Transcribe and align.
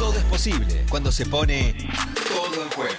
Todo 0.00 0.14
es 0.14 0.24
posible 0.24 0.86
cuando 0.88 1.12
se 1.12 1.26
pone 1.26 1.74
todo 2.34 2.62
en 2.64 2.70
juego. 2.70 2.94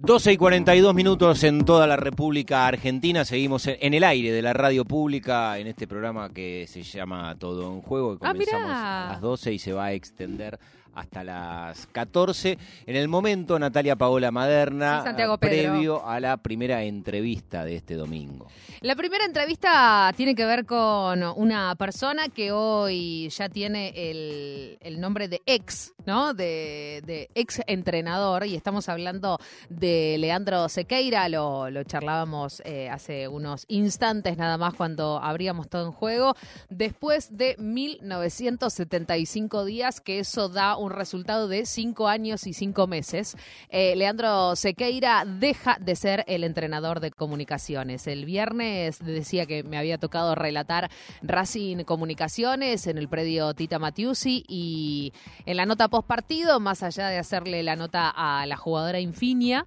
12 0.00 0.32
y 0.32 0.36
42 0.36 0.94
minutos 0.94 1.44
en 1.44 1.64
toda 1.64 1.86
la 1.86 1.96
República 1.96 2.66
Argentina. 2.66 3.24
Seguimos 3.24 3.66
en 3.66 3.94
el 3.94 4.02
aire 4.04 4.32
de 4.32 4.42
la 4.42 4.52
radio 4.52 4.84
pública 4.84 5.58
en 5.58 5.66
este 5.66 5.86
programa 5.86 6.30
que 6.30 6.66
se 6.66 6.82
llama 6.82 7.36
Todo 7.38 7.72
en 7.72 7.80
Juego. 7.82 8.18
Que 8.18 8.26
Ah, 8.26 8.32
comenzamos 8.32 8.70
a 8.70 9.08
las 9.12 9.20
12 9.20 9.52
y 9.52 9.58
se 9.58 9.72
va 9.72 9.86
a 9.86 9.92
extender 9.92 10.58
hasta 10.98 11.24
las 11.24 11.86
14. 11.86 12.58
En 12.86 12.96
el 12.96 13.08
momento, 13.08 13.58
Natalia 13.58 13.96
Paola 13.96 14.30
Maderna, 14.30 15.04
Sí, 15.06 15.12
previo 15.40 16.06
a 16.06 16.20
la 16.20 16.36
primera 16.36 16.82
entrevista 16.82 17.64
de 17.64 17.76
este 17.76 17.94
domingo. 17.94 18.46
La 18.80 18.94
primera 18.94 19.24
entrevista 19.24 20.12
tiene 20.16 20.34
que 20.34 20.44
ver 20.44 20.64
con 20.64 21.22
una 21.36 21.74
persona 21.76 22.28
que 22.28 22.52
hoy 22.52 23.28
ya 23.30 23.48
tiene 23.48 23.92
el, 23.94 24.78
el 24.80 25.00
nombre 25.00 25.28
de 25.28 25.42
ex, 25.46 25.92
¿no? 26.06 26.34
De, 26.34 27.02
de 27.04 27.28
ex 27.34 27.60
entrenador 27.66 28.46
y 28.46 28.54
estamos 28.54 28.88
hablando 28.88 29.38
de 29.68 30.16
Leandro 30.18 30.68
Sequeira, 30.68 31.28
lo, 31.28 31.70
lo 31.70 31.82
charlábamos 31.84 32.62
eh, 32.64 32.88
hace 32.88 33.28
unos 33.28 33.64
instantes 33.68 34.36
nada 34.36 34.58
más 34.58 34.74
cuando 34.74 35.20
abríamos 35.22 35.68
todo 35.68 35.86
en 35.86 35.92
juego, 35.92 36.34
después 36.68 37.36
de 37.36 37.56
1975 37.58 39.64
días, 39.64 40.00
que 40.00 40.20
eso 40.20 40.48
da 40.48 40.76
un 40.76 40.87
resultado 40.90 41.48
de 41.48 41.66
5 41.66 42.08
años 42.08 42.46
y 42.46 42.52
5 42.52 42.86
meses. 42.86 43.36
Eh, 43.70 43.94
Leandro 43.96 44.56
Sequeira 44.56 45.24
deja 45.24 45.76
de 45.80 45.96
ser 45.96 46.24
el 46.26 46.44
entrenador 46.44 47.00
de 47.00 47.10
comunicaciones. 47.10 48.06
El 48.06 48.24
viernes 48.24 48.98
decía 49.00 49.46
que 49.46 49.62
me 49.62 49.78
había 49.78 49.98
tocado 49.98 50.34
relatar 50.34 50.90
Racing 51.22 51.84
Comunicaciones 51.84 52.86
en 52.86 52.98
el 52.98 53.08
predio 53.08 53.54
Tita 53.54 53.78
Matiusi 53.78 54.44
y 54.48 55.12
en 55.46 55.56
la 55.56 55.66
nota 55.66 55.88
post 55.88 56.06
partido, 56.06 56.60
más 56.60 56.82
allá 56.82 57.08
de 57.08 57.18
hacerle 57.18 57.62
la 57.62 57.76
nota 57.76 58.12
a 58.14 58.46
la 58.46 58.56
jugadora 58.56 59.00
Infinia, 59.00 59.66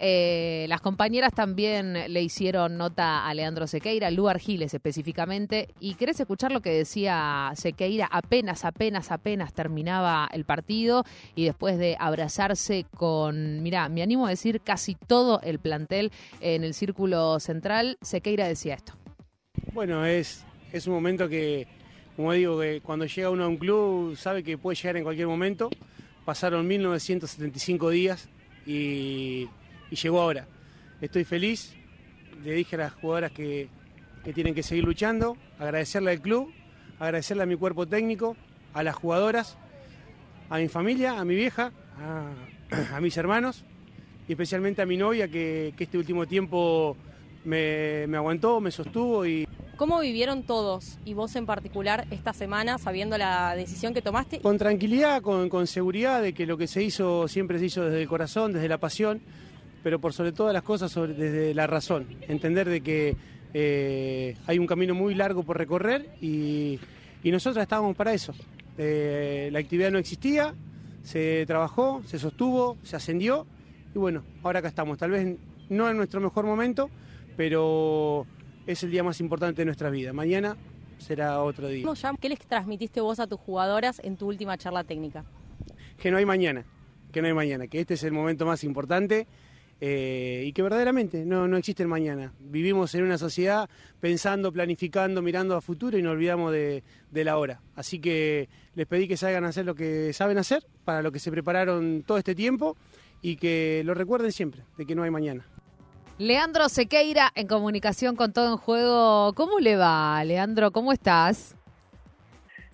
eh, 0.00 0.66
las 0.68 0.80
compañeras 0.80 1.32
también 1.32 2.12
le 2.12 2.22
hicieron 2.22 2.76
nota 2.76 3.26
a 3.26 3.34
Leandro 3.34 3.66
Sequeira, 3.66 4.10
Lu 4.10 4.28
Argiles 4.28 4.72
específicamente. 4.74 5.68
¿Y 5.80 5.94
querés 5.94 6.20
escuchar 6.20 6.52
lo 6.52 6.60
que 6.60 6.70
decía 6.70 7.50
Sequeira 7.54 8.08
apenas, 8.10 8.64
apenas, 8.64 9.10
apenas 9.10 9.52
terminaba 9.52 10.28
el 10.32 10.44
partido 10.44 11.04
y 11.34 11.44
después 11.44 11.78
de 11.78 11.96
abrazarse 11.98 12.86
con, 12.96 13.62
mirá, 13.62 13.88
me 13.88 14.02
animo 14.02 14.26
a 14.26 14.30
decir 14.30 14.60
casi 14.60 14.94
todo 14.94 15.40
el 15.42 15.58
plantel 15.58 16.12
en 16.40 16.64
el 16.64 16.74
círculo 16.74 17.40
central? 17.40 17.98
Sequeira 18.00 18.46
decía 18.46 18.74
esto. 18.74 18.92
Bueno, 19.72 20.06
es, 20.06 20.44
es 20.72 20.86
un 20.86 20.94
momento 20.94 21.28
que, 21.28 21.66
como 22.16 22.32
digo, 22.32 22.60
que 22.60 22.80
cuando 22.80 23.06
llega 23.06 23.30
uno 23.30 23.44
a 23.44 23.48
un 23.48 23.56
club 23.56 24.16
sabe 24.16 24.44
que 24.44 24.56
puede 24.58 24.76
llegar 24.76 24.96
en 24.96 25.02
cualquier 25.02 25.26
momento. 25.26 25.70
Pasaron 26.24 26.66
1975 26.66 27.90
días 27.90 28.28
y, 28.66 29.48
y 29.90 29.96
llegó 29.96 30.20
ahora. 30.20 30.46
Estoy 31.00 31.24
feliz, 31.24 31.74
le 32.44 32.52
dije 32.52 32.76
a 32.76 32.80
las 32.80 32.92
jugadoras 32.94 33.32
que, 33.32 33.68
que 34.24 34.32
tienen 34.32 34.54
que 34.54 34.62
seguir 34.62 34.84
luchando, 34.84 35.36
agradecerle 35.58 36.10
al 36.10 36.20
club, 36.20 36.52
agradecerle 36.98 37.44
a 37.44 37.46
mi 37.46 37.56
cuerpo 37.56 37.86
técnico, 37.86 38.36
a 38.74 38.82
las 38.82 38.94
jugadoras, 38.94 39.56
a 40.50 40.58
mi 40.58 40.68
familia, 40.68 41.18
a 41.18 41.24
mi 41.24 41.34
vieja, 41.34 41.72
a, 41.98 42.94
a 42.96 43.00
mis 43.00 43.16
hermanos 43.16 43.64
y 44.26 44.32
especialmente 44.32 44.82
a 44.82 44.86
mi 44.86 44.96
novia 44.96 45.28
que, 45.28 45.72
que 45.76 45.84
este 45.84 45.98
último 45.98 46.26
tiempo 46.26 46.96
me, 47.44 48.06
me 48.06 48.16
aguantó, 48.16 48.60
me 48.60 48.70
sostuvo 48.70 49.24
y 49.26 49.46
¿Cómo 49.78 50.00
vivieron 50.00 50.42
todos 50.42 50.98
y 51.04 51.14
vos 51.14 51.36
en 51.36 51.46
particular 51.46 52.04
esta 52.10 52.32
semana 52.32 52.78
sabiendo 52.78 53.16
la 53.16 53.54
decisión 53.54 53.94
que 53.94 54.02
tomaste? 54.02 54.40
con 54.40 54.58
tranquilidad, 54.58 55.22
con, 55.22 55.48
con 55.48 55.68
seguridad 55.68 56.20
de 56.20 56.32
que 56.32 56.46
lo 56.46 56.58
que 56.58 56.66
se 56.66 56.82
hizo 56.82 57.28
siempre 57.28 57.60
se 57.60 57.66
hizo 57.66 57.84
desde 57.84 58.02
el 58.02 58.08
corazón, 58.08 58.52
desde 58.52 58.68
la 58.68 58.78
pasión, 58.78 59.20
pero 59.82 59.98
por 60.00 60.12
sobre 60.12 60.32
todas 60.32 60.52
las 60.52 60.62
cosas 60.62 60.90
sobre- 60.92 61.14
desde 61.14 61.54
la 61.54 61.66
razón. 61.66 62.06
Entender 62.28 62.68
de 62.68 62.80
que 62.80 63.16
eh, 63.54 64.36
hay 64.46 64.58
un 64.58 64.66
camino 64.66 64.94
muy 64.94 65.14
largo 65.14 65.42
por 65.42 65.56
recorrer 65.58 66.10
y, 66.20 66.78
y 67.22 67.30
nosotros 67.30 67.62
estábamos 67.62 67.96
para 67.96 68.12
eso. 68.12 68.34
Eh, 68.76 69.48
la 69.52 69.58
actividad 69.58 69.90
no 69.90 69.98
existía, 69.98 70.54
se 71.02 71.44
trabajó, 71.46 72.02
se 72.06 72.18
sostuvo, 72.18 72.76
se 72.82 72.96
ascendió 72.96 73.46
y 73.94 73.98
bueno, 73.98 74.22
ahora 74.42 74.58
acá 74.60 74.68
estamos. 74.68 74.98
Tal 74.98 75.10
vez 75.10 75.36
no 75.68 75.88
en 75.88 75.96
nuestro 75.96 76.20
mejor 76.20 76.44
momento, 76.44 76.90
pero 77.36 78.26
es 78.66 78.82
el 78.82 78.90
día 78.90 79.02
más 79.02 79.20
importante 79.20 79.62
de 79.62 79.66
nuestra 79.66 79.90
vida. 79.90 80.12
Mañana 80.12 80.56
será 80.98 81.42
otro 81.42 81.68
día. 81.68 81.84
¿Cómo 81.84 81.94
llam- 81.94 82.18
¿Qué 82.20 82.28
les 82.28 82.38
transmitiste 82.40 83.00
vos 83.00 83.18
a 83.20 83.26
tus 83.26 83.38
jugadoras 83.40 84.00
en 84.04 84.16
tu 84.16 84.26
última 84.26 84.58
charla 84.58 84.84
técnica? 84.84 85.24
que 85.96 86.10
no 86.12 86.16
hay 86.18 86.24
mañana, 86.26 86.64
que 87.10 87.20
no 87.22 87.26
hay 87.28 87.34
mañana, 87.34 87.66
que 87.66 87.80
este 87.80 87.94
es 87.94 88.04
el 88.04 88.12
momento 88.12 88.46
más 88.46 88.62
importante 88.62 89.26
eh, 89.80 90.42
y 90.44 90.52
que 90.52 90.62
verdaderamente 90.62 91.24
no, 91.24 91.46
no 91.46 91.56
existe 91.56 91.82
el 91.82 91.88
mañana. 91.88 92.32
Vivimos 92.40 92.94
en 92.94 93.04
una 93.04 93.18
sociedad 93.18 93.68
pensando, 94.00 94.52
planificando, 94.52 95.22
mirando 95.22 95.56
a 95.56 95.60
futuro 95.60 95.96
y 95.96 96.02
nos 96.02 96.12
olvidamos 96.12 96.52
de, 96.52 96.82
de 97.10 97.24
la 97.24 97.38
hora. 97.38 97.60
Así 97.76 98.00
que 98.00 98.48
les 98.74 98.86
pedí 98.86 99.06
que 99.06 99.16
salgan 99.16 99.44
a 99.44 99.48
hacer 99.48 99.64
lo 99.64 99.74
que 99.74 100.12
saben 100.12 100.38
hacer, 100.38 100.64
para 100.84 101.02
lo 101.02 101.12
que 101.12 101.18
se 101.18 101.30
prepararon 101.30 102.02
todo 102.06 102.18
este 102.18 102.34
tiempo 102.34 102.76
y 103.22 103.36
que 103.36 103.82
lo 103.84 103.94
recuerden 103.94 104.32
siempre, 104.32 104.62
de 104.76 104.86
que 104.86 104.94
no 104.94 105.02
hay 105.02 105.10
mañana. 105.10 105.44
Leandro 106.18 106.68
Sequeira 106.68 107.30
en 107.36 107.46
comunicación 107.46 108.16
con 108.16 108.32
todo 108.32 108.48
en 108.50 108.56
juego. 108.56 109.32
¿Cómo 109.34 109.60
le 109.60 109.76
va, 109.76 110.22
Leandro? 110.24 110.72
¿Cómo 110.72 110.92
estás? 110.92 111.56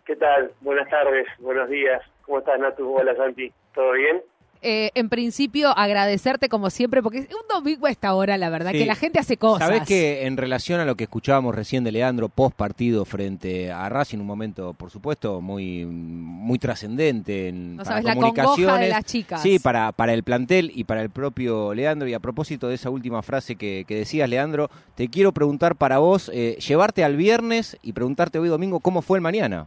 ¿Qué 0.06 0.16
tal? 0.16 0.53
Buenas 0.62 0.88
tardes, 0.88 1.26
buenos 1.38 1.69
días. 1.69 2.03
¿Cómo 2.22 2.38
estás, 2.38 2.59
Natu? 2.59 2.94
Hola, 2.94 3.15
Santi. 3.16 3.53
¿Todo 3.75 3.92
bien? 3.92 4.22
Eh, 4.67 4.91
en 4.95 5.11
principio, 5.11 5.77
agradecerte 5.77 6.49
como 6.49 6.71
siempre, 6.71 7.03
porque 7.03 7.19
es 7.19 7.29
un 7.29 7.47
domingo 7.53 7.87
a 7.87 7.91
esta 7.91 8.15
hora, 8.15 8.39
la 8.39 8.49
verdad, 8.49 8.73
Sí. 8.73 8.79
que 8.79 8.87
la 8.87 8.95
gente 8.95 9.19
hace 9.19 9.37
cosas. 9.37 9.69
Sabés 9.69 9.83
que 9.83 10.25
en 10.27 10.39
relación 10.39 10.81
a 10.81 10.87
lo 10.87 10.95
que 10.95 11.05
escuchábamos 11.05 11.55
recién 11.55 11.85
de 11.85 11.93
Leandro 11.93 12.31
post 12.31 12.57
partido 12.57 13.05
frente 13.05 13.71
a 13.71 13.89
Racing, 13.91 14.19
un 14.21 14.27
momento, 14.27 14.73
por 14.73 14.91
supuesto, 14.91 15.43
muy, 15.43 15.85
muy 15.85 16.59
trascendente 16.59 17.49
en 17.49 17.77
No 17.77 17.83
para 17.85 17.91
sabes 18.01 18.05
la 18.05 18.15
congoja 18.15 18.31
de 18.41 18.43
comunicaciones. 18.47 18.89
las 18.89 19.05
chicas. 19.05 19.43
Sí, 19.43 19.59
para, 19.59 19.93
para 19.93 20.15
el 20.15 20.23
plantel 20.23 20.73
y 20.75 20.85
para 20.85 21.03
el 21.03 21.11
propio 21.11 21.75
Leandro. 21.75 22.09
Y 22.09 22.15
a 22.15 22.21
propósito 22.21 22.69
de 22.69 22.77
esa 22.77 22.89
última 22.89 23.23
frase 23.23 23.57
que, 23.57 23.85
que 23.87 23.97
decías, 23.97 24.29
Leandro, 24.31 24.71
te 24.95 25.09
quiero 25.09 25.33
preguntar 25.33 25.77
para 25.77 25.99
vos, 25.99 26.31
eh, 26.33 26.57
llevarte 26.67 27.05
al 27.05 27.17
viernes 27.17 27.77
y 27.83 27.93
preguntarte 27.93 28.39
hoy 28.39 28.49
domingo 28.49 28.81
cómo 28.81 29.03
fue 29.03 29.19
el 29.19 29.23
mañana. 29.23 29.67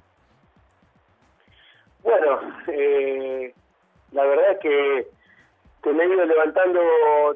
Bueno, 2.03 2.39
eh, 2.71 3.26
la 4.17 4.25
verdad 4.25 4.51
es 4.53 4.59
que, 4.59 5.07
que 5.83 5.93
me 5.93 6.03
he 6.03 6.07
ido 6.07 6.25
levantando 6.25 6.81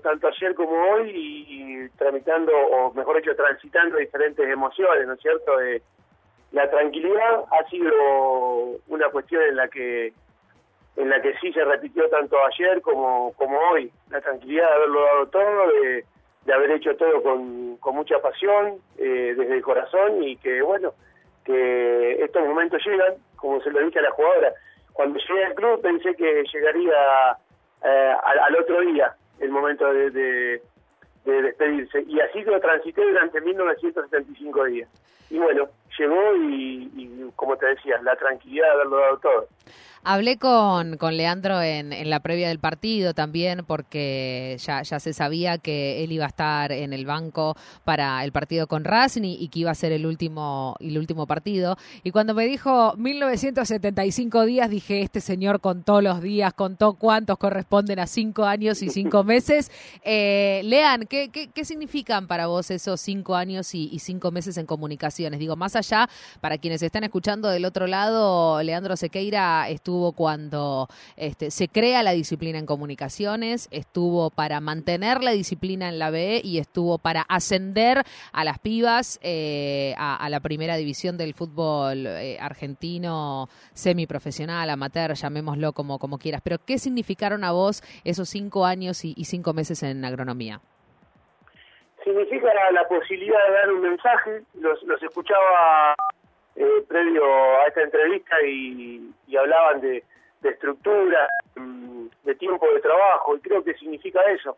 tanto 0.02 0.28
ayer 0.28 0.56
como 0.56 0.74
hoy 0.92 1.12
y, 1.12 1.84
y 1.86 1.90
tramitando, 1.90 2.52
o 2.58 2.92
mejor 2.94 3.18
dicho, 3.18 3.36
transitando 3.36 3.98
diferentes 3.98 4.50
emociones, 4.50 5.06
¿no 5.06 5.14
es 5.14 5.22
cierto? 5.22 5.62
Eh, 5.62 5.80
la 6.52 6.68
tranquilidad 6.72 7.44
ha 7.52 7.70
sido 7.70 7.94
una 8.88 9.10
cuestión 9.10 9.44
en 9.44 9.56
la 9.58 9.68
que 9.68 10.14
en 10.98 11.10
la 11.10 11.22
que 11.22 11.38
sí 11.38 11.54
se 11.54 11.64
repitió 11.64 12.10
tanto 12.10 12.36
ayer 12.46 12.82
como, 12.82 13.32
como 13.38 13.58
hoy. 13.70 13.92
La 14.10 14.20
tranquilidad 14.20 14.68
de 14.68 14.74
haberlo 14.74 15.02
dado 15.04 15.28
todo, 15.28 15.68
de, 15.82 16.06
de 16.46 16.54
haber 16.54 16.72
hecho 16.72 16.96
todo 16.98 17.24
con, 17.24 17.78
con 17.78 17.96
mucha 17.96 18.20
pasión, 18.20 18.82
eh, 18.98 19.34
desde 19.38 19.54
el 19.54 19.62
corazón 19.62 20.22
y 20.24 20.36
que, 20.36 20.62
bueno, 20.62 20.94
que 21.46 22.24
estos 22.24 22.46
momentos 22.46 22.82
llegan, 22.86 23.14
como 23.38 23.62
se 23.62 23.70
lo 23.70 23.86
dije 23.86 24.00
a 24.00 24.02
la 24.02 24.12
jugadora. 24.12 24.54
Cuando 24.94 25.20
llegué 25.20 25.46
al 25.46 25.56
club 25.56 25.82
pensé 25.82 26.16
que 26.16 26.44
llegaría 26.52 27.38
eh, 27.84 28.14
al, 28.24 28.40
al 28.40 28.56
otro 28.58 28.82
día 28.82 29.16
el 29.40 29.50
momento 29.50 29.92
de, 29.94 30.12
de, 30.12 30.62
de 31.26 31.42
despedirse. 31.42 32.04
Y 32.08 32.20
así 32.20 32.42
lo 32.44 32.60
transité 32.60 33.02
durante 33.02 33.42
1975 33.42 34.66
días. 34.66 34.90
Y 35.30 35.38
bueno, 35.38 35.70
llegó 36.02 36.36
y, 36.36 36.92
y, 36.96 37.32
como 37.36 37.56
te 37.58 37.68
decía, 37.68 38.02
la 38.02 38.16
tranquilidad 38.16 38.66
de 38.68 38.72
haberlo 38.72 38.98
dado 38.98 39.18
todo. 39.20 39.48
Hablé 40.04 40.38
con, 40.38 40.98
con 40.98 41.16
Leandro 41.16 41.62
en, 41.62 41.94
en 41.94 42.10
la 42.10 42.22
previa 42.22 42.48
del 42.48 42.58
partido 42.58 43.14
también 43.14 43.64
porque 43.68 44.58
ya, 44.60 44.82
ya 44.82 45.00
se 45.00 45.14
sabía 45.14 45.60
que 45.60 46.04
él 46.04 46.12
iba 46.12 46.26
a 46.26 46.30
estar 46.30 46.72
en 46.72 46.92
el 46.92 47.06
banco 47.06 47.56
para 47.84 48.24
el 48.24 48.32
partido 48.32 48.66
con 48.66 48.84
Racing 48.84 49.22
y, 49.24 49.36
y 49.36 49.50
que 49.50 49.60
iba 49.60 49.70
a 49.70 49.76
ser 49.76 49.92
el 49.92 50.08
último, 50.08 50.76
el 50.80 50.98
último 50.98 51.28
partido. 51.28 51.78
Y 52.04 52.10
cuando 52.10 52.34
me 52.34 52.46
dijo 52.48 52.96
1975 52.98 54.46
días, 54.46 54.72
dije, 54.72 55.02
este 55.02 55.22
señor 55.22 55.62
contó 55.62 56.02
los 56.02 56.20
días, 56.20 56.52
contó 56.54 56.94
cuántos 56.94 57.38
corresponden 57.38 58.00
a 58.00 58.08
cinco 58.08 58.46
años 58.46 58.82
y 58.82 58.90
cinco 58.90 59.24
meses. 59.24 59.70
Eh, 60.04 60.62
Lean, 60.64 61.06
¿qué, 61.06 61.30
qué, 61.30 61.52
qué 61.52 61.64
significan 61.64 62.26
para 62.26 62.48
vos 62.48 62.72
esos 62.72 63.00
cinco 63.00 63.36
años 63.36 63.76
y, 63.76 63.88
y 63.94 64.00
cinco 64.00 64.32
meses 64.32 64.58
en 64.58 64.66
comunicaciones? 64.66 65.40
Digo, 65.40 65.56
más 65.56 65.76
allá, 65.76 65.91
para 66.40 66.58
quienes 66.58 66.82
están 66.82 67.04
escuchando 67.04 67.50
del 67.50 67.66
otro 67.66 67.88
lado, 67.88 68.64
Leandro 68.64 68.98
Sequeira 68.98 69.70
estuvo 69.70 69.92
estuvo 69.92 70.14
cuando 70.14 70.88
este, 71.18 71.52
se 71.52 71.68
crea 71.68 72.02
la 72.02 72.12
disciplina 72.12 72.58
en 72.58 72.66
comunicaciones, 72.66 73.68
estuvo 73.72 74.30
para 74.30 74.62
mantener 74.62 75.22
la 75.22 75.32
disciplina 75.32 75.90
en 75.90 76.00
la 76.00 76.12
B 76.12 76.40
y 76.42 76.60
estuvo 76.60 76.98
para 76.98 77.24
ascender 77.24 78.04
a 78.32 78.44
las 78.46 78.60
pibas 78.60 79.20
eh, 79.22 79.94
a, 79.98 80.30
la 80.30 80.40
primera 80.40 80.78
división 80.78 81.18
del 81.18 81.34
fútbol 81.34 82.08
eh, 82.08 82.38
argentino 82.40 83.50
semiprofesional, 83.74 84.70
amateur, 84.70 85.14
llamémoslo 85.14 85.74
como, 85.74 86.00
como 86.00 86.18
quieras. 86.18 86.40
Pero, 86.42 86.64
¿qué 86.64 86.80
significaron 86.80 87.44
a 87.44 87.52
vos 87.52 87.84
esos 88.06 88.30
cinco 88.30 88.66
años 88.66 89.04
y, 89.04 89.26
cinco 89.26 89.54
meses 89.54 89.84
en 89.84 90.06
agronomía? 90.06 90.62
Significa 92.04 92.52
la, 92.72 92.88
posibilidad 92.88 93.46
de 93.48 93.54
dar 93.54 93.72
un 93.72 93.82
mensaje. 93.82 94.42
Los, 94.56 94.82
los 94.84 95.02
escuchaba 95.04 95.96
eh, 96.56 96.84
previo 96.88 97.24
a 97.26 97.68
esta 97.68 97.82
entrevista 97.82 98.36
y, 98.46 99.14
hablaban 99.38 99.82
de, 99.82 100.04
estructura, 100.44 101.28
mm, 101.56 102.08
de 102.24 102.36
tiempo 102.36 102.68
de 102.74 102.82
trabajo, 102.82 103.36
y 103.36 103.40
creo 103.40 103.64
que 103.64 103.74
significa 103.76 104.22
eso. 104.32 104.58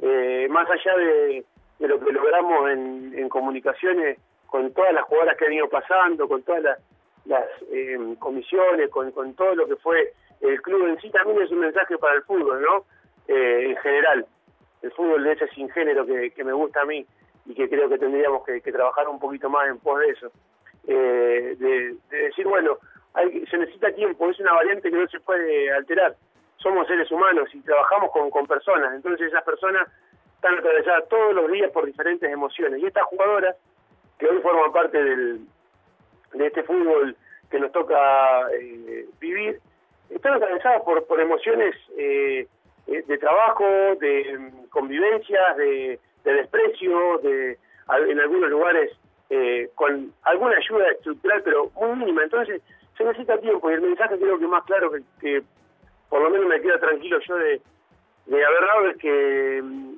Eh, 0.00 0.46
más 0.50 0.68
allá 0.68 0.96
de, 0.96 1.44
lo 1.78 1.98
que 1.98 2.12
logramos 2.12 2.70
en, 2.70 3.28
comunicaciones 3.28 4.18
con 4.46 4.72
todas 4.72 4.92
las 4.92 5.04
jugadoras 5.04 5.36
que 5.36 5.46
han 5.46 5.52
ido 5.52 5.68
pasando, 5.68 6.28
con 6.28 6.42
todas 6.42 6.78
las, 7.24 7.46
eh, 7.72 7.98
comisiones, 8.18 8.90
con, 8.90 9.34
todo 9.34 9.54
lo 9.54 9.66
que 9.66 9.76
fue 9.76 10.12
el 10.40 10.60
club 10.60 10.88
en 10.88 11.00
sí, 11.00 11.10
también 11.10 11.40
es 11.42 11.50
un 11.50 11.60
mensaje 11.60 11.96
para 11.98 12.16
el 12.16 12.22
fútbol, 12.22 12.60
¿no? 12.60 12.84
en 13.28 13.76
general, 13.76 14.26
el 14.82 14.92
fútbol 14.92 15.24
de 15.24 15.32
ese 15.32 15.48
sin 15.48 15.68
género 15.70 16.06
que, 16.06 16.32
me 16.44 16.52
gusta 16.52 16.82
a 16.82 16.84
mí 16.84 17.04
y 17.46 17.54
que 17.54 17.68
creo 17.68 17.88
que 17.88 17.98
tendríamos 17.98 18.44
que 18.44 18.60
trabajar 18.60 19.08
un 19.08 19.18
poquito 19.18 19.48
más 19.48 19.68
en 19.68 19.78
pos 19.78 19.98
de 20.00 20.06
eso 20.08 20.32
eh, 20.86 21.56
de, 21.58 21.96
decir, 22.10 22.46
bueno, 22.46 22.78
hay, 23.14 23.46
se 23.46 23.58
necesita 23.58 23.92
tiempo, 23.92 24.30
es 24.30 24.38
una 24.40 24.52
variante 24.52 24.90
que 24.90 24.96
no 24.96 25.06
se 25.08 25.20
puede 25.20 25.72
alterar. 25.72 26.16
Somos 26.56 26.86
seres 26.86 27.10
humanos 27.10 27.48
y 27.54 27.60
trabajamos 27.60 28.10
con, 28.12 28.30
con 28.30 28.46
personas, 28.46 28.94
entonces 28.94 29.28
esas 29.28 29.44
personas 29.44 29.88
están 30.34 30.58
atravesadas 30.58 31.08
todos 31.08 31.34
los 31.34 31.50
días 31.50 31.70
por 31.70 31.86
diferentes 31.86 32.30
emociones. 32.30 32.80
Y 32.80 32.86
estas 32.86 33.04
jugadoras, 33.04 33.56
que 34.18 34.26
hoy 34.26 34.38
forman 34.40 34.72
parte 34.72 35.02
del, 35.02 35.40
de 36.34 36.46
este 36.46 36.62
fútbol 36.62 37.16
que 37.50 37.60
nos 37.60 37.72
toca 37.72 38.50
eh, 38.52 39.06
vivir, 39.18 39.60
están 40.08 40.34
atravesadas 40.34 40.82
por, 40.82 41.06
por 41.06 41.20
emociones 41.20 41.74
eh, 41.96 42.46
eh 42.86 43.02
de 43.06 43.18
trabajo, 43.18 43.64
de 44.00 44.38
mm, 44.38 44.68
convivencias, 44.68 45.56
de, 45.56 45.98
de 46.24 46.32
desprecio, 46.32 47.18
de 47.18 47.58
en 48.08 48.20
algunos 48.20 48.50
lugares 48.50 48.92
eh, 49.30 49.70
con 49.74 50.12
alguna 50.22 50.56
ayuda 50.56 50.90
estructural, 50.90 51.42
pero 51.44 51.70
muy 51.76 51.96
mínima. 51.96 52.24
Entonces, 52.24 52.62
se 52.96 53.04
necesita 53.04 53.38
tiempo 53.38 53.70
y 53.70 53.74
el 53.74 53.80
mensaje 53.80 54.18
creo 54.18 54.38
que 54.38 54.46
más 54.46 54.64
claro 54.64 54.92
que, 55.20 55.42
por 56.08 56.22
lo 56.22 56.30
menos 56.30 56.46
me 56.46 56.60
queda 56.60 56.78
tranquilo 56.78 57.18
yo 57.20 57.36
de, 57.36 57.60
de 58.26 58.44
haber 58.44 58.66
dado 58.66 58.86
es 58.88 58.96
que 58.98 59.60
mm, 59.62 59.94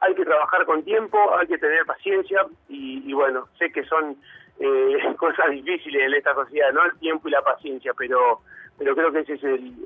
hay 0.00 0.14
que 0.14 0.24
trabajar 0.24 0.64
con 0.66 0.82
tiempo, 0.84 1.18
hay 1.36 1.46
que 1.46 1.58
tener 1.58 1.84
paciencia 1.86 2.46
y, 2.68 3.12
bueno, 3.12 3.48
sé 3.58 3.70
que 3.72 3.84
son 3.84 4.16
eh, 4.58 5.14
cosas 5.18 5.50
difíciles 5.50 6.02
en 6.02 6.14
esta 6.14 6.34
sociedad, 6.34 6.72
¿no? 6.72 6.84
El 6.84 6.98
tiempo 6.98 7.28
y 7.28 7.32
la 7.32 7.42
paciencia, 7.42 7.92
pero 7.96 8.40
pero 8.78 8.94
creo 8.94 9.12
que 9.12 9.20
ese 9.20 9.34
es 9.34 9.40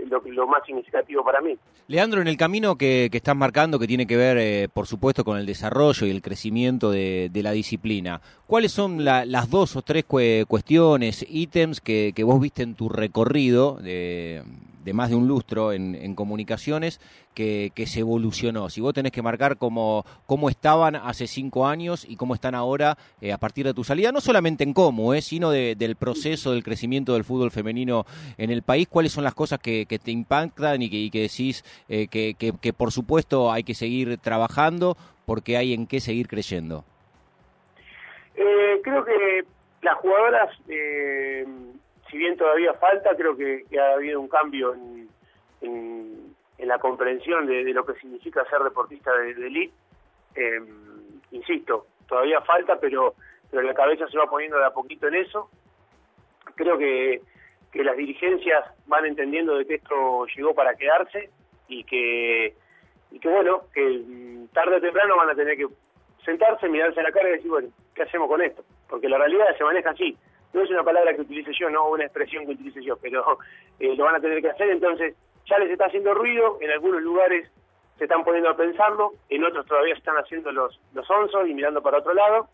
lo, 0.08 0.46
más 0.46 0.64
significativo 0.66 1.24
para 1.24 1.40
mí. 1.40 1.56
Leandro, 1.86 2.20
en 2.20 2.26
el 2.26 2.36
camino 2.36 2.76
que, 2.76 3.08
que 3.10 3.18
estás 3.18 3.36
marcando, 3.36 3.78
que 3.78 3.86
tiene 3.86 4.06
que 4.06 4.16
ver, 4.16 4.36
eh, 4.38 4.68
por 4.72 4.86
supuesto, 4.86 5.24
con 5.24 5.38
el 5.38 5.46
desarrollo 5.46 6.06
y 6.06 6.10
el 6.10 6.22
crecimiento 6.22 6.90
de, 6.90 7.30
la 7.32 7.52
disciplina, 7.52 8.20
¿cuáles 8.46 8.72
son 8.72 9.04
las 9.04 9.50
dos 9.50 9.76
o 9.76 9.82
tres 9.82 10.04
cuestiones, 10.04 11.24
ítems 11.28 11.80
que, 11.80 12.12
que 12.14 12.24
vos 12.24 12.40
viste 12.40 12.62
en 12.62 12.74
tu 12.74 12.88
recorrido 12.88 13.76
de 13.76 14.42
de 14.84 14.92
más 14.92 15.10
de 15.10 15.16
un 15.16 15.28
lustro 15.28 15.72
en, 15.72 16.14
comunicaciones 16.14 17.00
que, 17.34 17.72
se 17.86 18.00
evolucionó. 18.00 18.68
Si 18.68 18.80
vos 18.80 18.94
tenés 18.94 19.12
que 19.12 19.22
marcar 19.22 19.56
cómo, 19.56 20.04
cómo 20.26 20.48
estaban 20.50 20.96
hace 20.96 21.26
cinco 21.26 21.66
años 21.66 22.04
y 22.08 22.16
cómo 22.16 22.34
están 22.34 22.54
ahora 22.54 22.96
eh, 23.20 23.32
a 23.32 23.38
partir 23.38 23.66
de 23.66 23.74
tu 23.74 23.84
salida, 23.84 24.12
no 24.12 24.20
solamente 24.20 24.64
en 24.64 24.72
cómo, 24.72 25.14
eh, 25.14 25.22
sino 25.22 25.50
del 25.50 25.96
proceso 25.96 26.52
del 26.52 26.62
crecimiento 26.62 27.14
del 27.14 27.24
fútbol 27.24 27.50
femenino 27.50 28.04
en 28.38 28.50
el 28.50 28.62
país, 28.62 28.88
cuáles 28.88 29.12
son 29.12 29.24
las 29.24 29.34
cosas 29.34 29.58
que, 29.58 29.86
te 29.86 30.10
impactan 30.10 30.82
y 30.82 31.10
que, 31.10 31.20
decís 31.20 31.64
eh, 31.88 32.06
que, 32.08 32.34
que 32.34 32.72
por 32.72 32.92
supuesto 32.92 33.52
hay 33.52 33.64
que 33.64 33.74
seguir 33.74 34.18
trabajando 34.18 34.96
porque 35.26 35.56
hay 35.56 35.74
en 35.74 35.86
qué 35.86 36.00
seguir 36.00 36.28
creyendo. 36.28 36.84
creo 38.34 39.04
que 39.04 39.44
las 39.82 39.96
jugadoras 39.96 40.50
si 42.10 42.18
bien 42.18 42.36
todavía 42.36 42.74
falta, 42.74 43.14
creo 43.16 43.36
que, 43.36 43.64
ha 43.78 43.94
habido 43.94 44.20
un 44.20 44.28
cambio 44.28 44.74
en, 44.74 45.08
la 46.58 46.78
comprensión 46.78 47.46
de, 47.46 47.64
lo 47.72 47.84
que 47.84 47.94
significa 47.94 48.44
ser 48.44 48.62
deportista 48.62 49.12
de, 49.12 49.30
elite. 49.30 49.74
Em, 50.34 51.20
insisto, 51.32 51.86
todavía 52.06 52.40
falta, 52.42 52.78
pero, 52.78 53.14
pero 53.50 53.62
la 53.62 53.74
cabeza 53.74 54.06
se 54.08 54.18
va 54.18 54.26
poniendo 54.26 54.58
de 54.58 54.66
a 54.66 54.70
poquito 54.70 55.08
en 55.08 55.14
eso. 55.14 55.50
Creo 56.54 56.76
que, 56.78 57.22
que 57.72 57.82
las 57.82 57.96
dirigencias 57.96 58.64
van 58.86 59.06
entendiendo 59.06 59.56
de 59.56 59.66
que 59.66 59.76
esto 59.76 60.26
llegó 60.36 60.54
para 60.54 60.74
quedarse 60.74 61.30
y 61.66 61.82
que, 61.84 62.54
y 63.10 63.18
que 63.18 63.28
bueno, 63.28 63.62
que 63.72 64.04
tarde 64.52 64.76
o 64.76 64.80
temprano 64.80 65.16
van 65.16 65.30
a 65.30 65.34
tener 65.34 65.56
que 65.56 65.66
sentarse, 66.24 66.68
mirarse 66.68 67.00
a 67.00 67.04
la 67.04 67.12
cara 67.12 67.30
y 67.30 67.32
decir, 67.32 67.50
bueno, 67.50 67.68
¿qué 67.94 68.02
hacemos 68.02 68.28
con 68.28 68.42
esto? 68.42 68.62
Porque 68.88 69.08
la 69.08 69.18
realidad 69.18 69.56
se 69.56 69.64
maneja 69.64 69.90
así 69.90 70.16
no 70.52 70.62
es 70.62 70.70
una 70.70 70.82
palabra 70.82 71.14
que 71.14 71.22
utilice 71.22 71.52
yo, 71.58 71.70
no 71.70 71.90
una 71.90 72.04
expresión 72.04 72.46
que 72.46 72.52
utilice 72.52 72.82
yo, 72.82 72.96
pero 72.96 73.38
eh, 73.78 73.94
lo 73.96 74.04
van 74.04 74.16
a 74.16 74.20
tener 74.20 74.40
que 74.40 74.50
hacer, 74.50 74.70
entonces 74.70 75.14
ya 75.46 75.58
les 75.58 75.70
está 75.70 75.86
haciendo 75.86 76.14
ruido, 76.14 76.58
en 76.60 76.70
algunos 76.70 77.02
lugares 77.02 77.50
se 77.98 78.04
están 78.04 78.24
poniendo 78.24 78.50
a 78.50 78.56
pensarlo, 78.56 79.12
en 79.28 79.44
otros 79.44 79.66
todavía 79.66 79.94
están 79.94 80.16
haciendo 80.16 80.50
los, 80.52 80.80
los 80.94 81.08
onzos 81.10 81.48
y 81.48 81.54
mirando 81.54 81.82
para 81.82 81.98
otro 81.98 82.14
lado, 82.14 82.48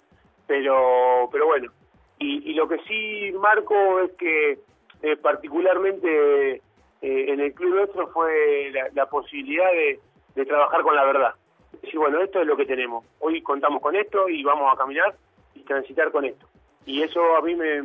pero, 0.46 1.28
pero 1.32 1.46
bueno, 1.46 1.72
y, 2.18 2.54
lo 2.54 2.68
que 2.68 2.78
sí 2.88 3.32
marco 3.38 4.00
es 4.00 4.12
que 4.12 4.58
eh, 5.02 5.16
particularmente 5.16 6.54
eh, 6.54 6.60
en 7.02 7.40
el 7.40 7.52
club 7.52 7.74
nuestro 7.74 8.08
fue 8.08 8.72
la, 8.94 9.06
posibilidad 9.06 9.70
de, 9.70 10.00
de 10.34 10.46
trabajar 10.46 10.82
con 10.82 10.96
la 10.96 11.04
verdad. 11.04 11.34
Decir, 11.82 11.98
bueno, 11.98 12.22
esto 12.22 12.40
es 12.40 12.46
lo 12.46 12.56
que 12.56 12.64
tenemos, 12.64 13.04
hoy 13.20 13.42
contamos 13.42 13.82
con 13.82 13.94
esto 13.94 14.28
y 14.28 14.42
vamos 14.42 14.72
a 14.72 14.76
caminar 14.76 15.14
y 15.54 15.60
transitar 15.60 16.10
con 16.10 16.24
esto 16.24 16.46
y 16.86 17.02
eso 17.02 17.36
a 17.36 17.42
mí 17.42 17.54
me, 17.54 17.82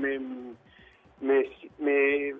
me, 1.19 2.35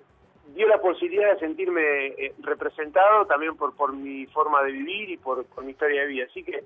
dio 0.54 0.68
la 0.68 0.80
posibilidad 0.80 1.34
de 1.34 1.40
sentirme 1.40 2.06
eh, 2.06 2.34
representado 2.40 3.26
también 3.26 3.56
por, 3.56 3.74
por 3.74 3.92
mi 3.92 4.26
forma 4.26 4.62
de 4.62 4.72
vivir 4.72 5.10
y 5.10 5.16
por, 5.16 5.44
mi 5.62 5.72
historia 5.72 6.02
de 6.02 6.06
vida. 6.06 6.26
Así 6.30 6.44
que 6.44 6.64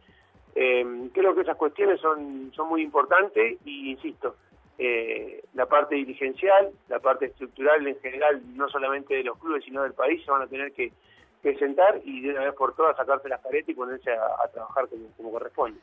eh, 0.54 1.08
creo 1.12 1.34
que 1.34 1.40
esas 1.42 1.56
cuestiones 1.56 2.00
son, 2.00 2.52
son 2.54 2.68
muy 2.68 2.82
importantes 2.82 3.58
y 3.64 3.90
insisto, 3.90 4.36
eh, 4.78 5.42
la 5.54 5.64
parte 5.64 5.94
dirigencial, 5.94 6.70
la 6.88 6.98
parte 6.98 7.26
estructural 7.26 7.86
en 7.86 7.98
general, 8.00 8.42
no 8.54 8.68
solamente 8.68 9.14
de 9.14 9.24
los 9.24 9.38
clubes, 9.38 9.64
sino 9.64 9.82
del 9.82 9.94
país, 9.94 10.22
se 10.22 10.30
van 10.30 10.42
a 10.42 10.46
tener 10.46 10.72
que, 10.72 10.92
sentar 11.60 12.00
y 12.02 12.22
de 12.22 12.30
una 12.30 12.40
vez 12.40 12.54
por 12.54 12.74
todas 12.74 12.96
sacarse 12.96 13.28
las 13.28 13.40
caretas 13.40 13.68
y 13.68 13.74
ponerse 13.74 14.10
a, 14.10 14.48
trabajar 14.52 14.88
como 15.16 15.30
corresponde. 15.30 15.78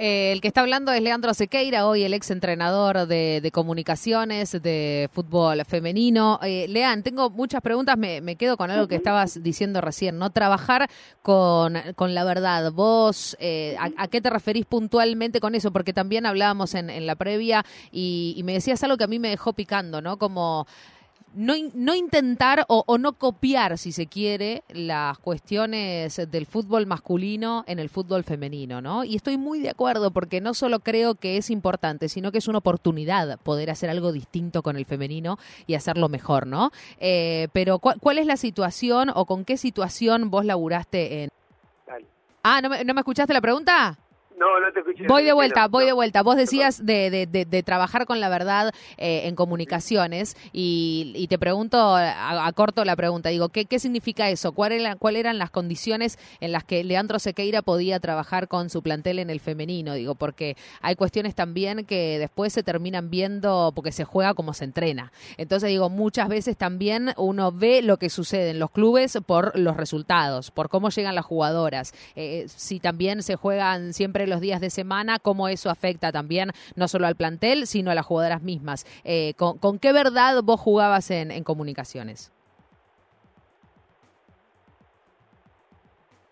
Eh, 0.00 0.30
el 0.30 0.40
que 0.40 0.46
está 0.46 0.60
hablando 0.60 0.92
es 0.92 1.02
Leandro 1.02 1.34
Sequeira, 1.34 1.88
hoy 1.88 2.04
el 2.04 2.14
ex 2.14 2.30
entrenador 2.30 3.08
de, 3.08 3.50
comunicaciones 3.52 4.52
de 4.52 5.10
fútbol 5.12 5.64
femenino. 5.64 6.38
Eh, 6.44 6.66
Lean, 6.68 7.02
tengo 7.02 7.30
muchas 7.30 7.60
preguntas, 7.60 7.98
me, 7.98 8.36
quedo 8.36 8.56
con 8.56 8.70
algo 8.70 8.86
que 8.86 8.94
estabas 8.94 9.42
diciendo 9.42 9.80
recién, 9.80 10.16
¿no? 10.16 10.30
Trabajar 10.30 10.88
con, 11.20 11.74
la 11.74 12.24
verdad. 12.24 12.70
Vos, 12.70 13.36
eh, 13.40 13.76
a, 13.96 14.06
qué 14.06 14.20
te 14.20 14.30
referís 14.30 14.66
puntualmente 14.66 15.40
con 15.40 15.56
eso? 15.56 15.72
Porque 15.72 15.92
también 15.92 16.26
hablábamos 16.26 16.74
en, 16.74 16.88
la 17.04 17.16
previa 17.16 17.64
y, 17.90 18.34
y 18.36 18.42
me 18.44 18.52
decías 18.52 18.82
algo 18.84 18.98
que 18.98 19.04
a 19.04 19.08
mí 19.08 19.18
me 19.18 19.30
dejó 19.30 19.52
picando, 19.52 20.00
¿no? 20.00 20.16
Como 20.16 20.68
no, 21.34 21.54
no 21.74 21.94
intentar 21.94 22.64
o, 22.68 22.98
no 22.98 23.12
copiar, 23.12 23.78
si 23.78 23.92
se 23.92 24.06
quiere, 24.06 24.62
las 24.68 25.18
cuestiones 25.18 26.20
del 26.30 26.46
fútbol 26.46 26.86
masculino 26.86 27.64
en 27.66 27.78
el 27.78 27.88
fútbol 27.88 28.24
femenino, 28.24 28.80
¿no? 28.80 29.04
Y 29.04 29.16
estoy 29.16 29.36
muy 29.36 29.60
de 29.60 29.70
acuerdo 29.70 30.10
porque 30.10 30.40
no 30.40 30.54
solo 30.54 30.80
creo 30.80 31.14
que 31.14 31.36
es 31.36 31.50
importante, 31.50 32.08
sino 32.08 32.32
que 32.32 32.38
es 32.38 32.48
una 32.48 32.58
oportunidad 32.58 33.38
poder 33.40 33.70
hacer 33.70 33.90
algo 33.90 34.12
distinto 34.12 34.62
con 34.62 34.76
el 34.76 34.84
femenino 34.84 35.38
y 35.66 35.74
hacerlo 35.74 36.08
mejor, 36.08 36.46
¿no? 36.46 36.70
Eh, 36.98 37.48
pero 37.52 37.78
¿cuál, 37.78 38.18
es 38.18 38.26
la 38.26 38.36
situación 38.36 39.10
o 39.14 39.26
con 39.26 39.44
qué 39.44 39.56
situación 39.56 40.30
vos 40.30 40.44
laburaste 40.44 41.24
en... 41.24 41.30
Ah, 42.42 42.60
¿no 42.62 42.70
me, 42.70 42.84
¿no 42.84 42.94
me 42.94 43.00
escuchaste 43.00 43.34
la 43.34 43.40
pregunta? 43.40 43.98
No, 44.38 44.60
no 44.60 44.72
te 44.72 44.80
escuché. 44.80 45.04
Voy 45.08 45.24
de 45.24 45.32
vuelta, 45.32 45.62
No, 45.62 45.68
voy 45.70 45.84
de 45.84 45.92
vuelta. 45.92 46.22
Vos 46.22 46.36
decías 46.36 46.84
de, 46.84 47.10
de- 47.10 47.26
de- 47.26 47.44
de 47.44 47.62
trabajar 47.62 48.06
con 48.06 48.20
la 48.20 48.28
verdad 48.28 48.72
eh, 48.96 49.22
en 49.24 49.34
comunicaciones 49.34 50.36
y, 50.52 51.12
y 51.16 51.26
te 51.28 51.38
pregunto, 51.38 51.78
a- 51.78 52.46
acorto 52.46 52.84
la 52.84 52.96
pregunta, 52.96 53.28
digo, 53.30 53.48
¿qué, 53.48 53.64
qué 53.64 53.78
significa 53.78 54.30
eso? 54.30 54.52
¿Cuál 54.52 54.72
era- 54.72 54.96
¿Cuáles 54.96 55.20
eran 55.20 55.38
las 55.38 55.50
condiciones 55.50 56.18
en 56.40 56.52
las 56.52 56.64
que 56.64 56.84
Leandro 56.84 57.18
Sequeira 57.18 57.62
podía 57.62 57.98
trabajar 58.00 58.48
con 58.48 58.70
su 58.70 58.82
plantel 58.82 59.18
en 59.18 59.30
el 59.30 59.40
femenino? 59.40 59.94
Digo, 59.94 60.14
porque 60.14 60.56
hay 60.80 60.94
cuestiones 60.94 61.34
también 61.34 61.84
que 61.84 62.18
después 62.18 62.52
se 62.52 62.62
terminan 62.62 63.10
viendo 63.10 63.72
porque 63.74 63.92
se 63.92 64.04
juega 64.04 64.34
como 64.34 64.54
se 64.54 64.64
entrena. 64.64 65.12
Entonces 65.36 65.68
digo, 65.68 65.90
muchas 65.90 66.28
veces 66.28 66.56
también 66.56 67.12
uno 67.16 67.50
ve 67.52 67.82
lo 67.82 67.96
que 67.96 68.08
sucede 68.10 68.50
en 68.50 68.58
los 68.58 68.70
clubes 68.70 69.18
por 69.26 69.58
los 69.58 69.76
resultados, 69.76 70.50
por 70.50 70.68
cómo 70.68 70.90
llegan 70.90 71.14
las 71.14 71.24
jugadoras. 71.24 71.92
Eh, 72.14 72.46
si 72.48 72.78
también 72.80 73.22
se 73.22 73.34
juegan 73.36 73.92
siempre 73.92 74.26
los 74.28 74.40
días 74.40 74.60
de 74.60 74.70
semana, 74.70 75.18
cómo 75.18 75.48
eso 75.48 75.70
afecta 75.70 76.12
también 76.12 76.50
no 76.76 76.86
solo 76.88 77.06
al 77.06 77.16
plantel, 77.16 77.66
sino 77.66 77.90
a 77.90 77.94
las 77.94 78.06
jugadoras 78.06 78.42
mismas. 78.42 78.86
Eh, 79.04 79.34
¿con, 79.36 79.58
con 79.58 79.78
qué 79.78 79.92
verdad 79.92 80.42
vos 80.42 80.60
jugabas 80.60 81.10
en, 81.10 81.30
en 81.30 81.42
comunicaciones? 81.44 82.30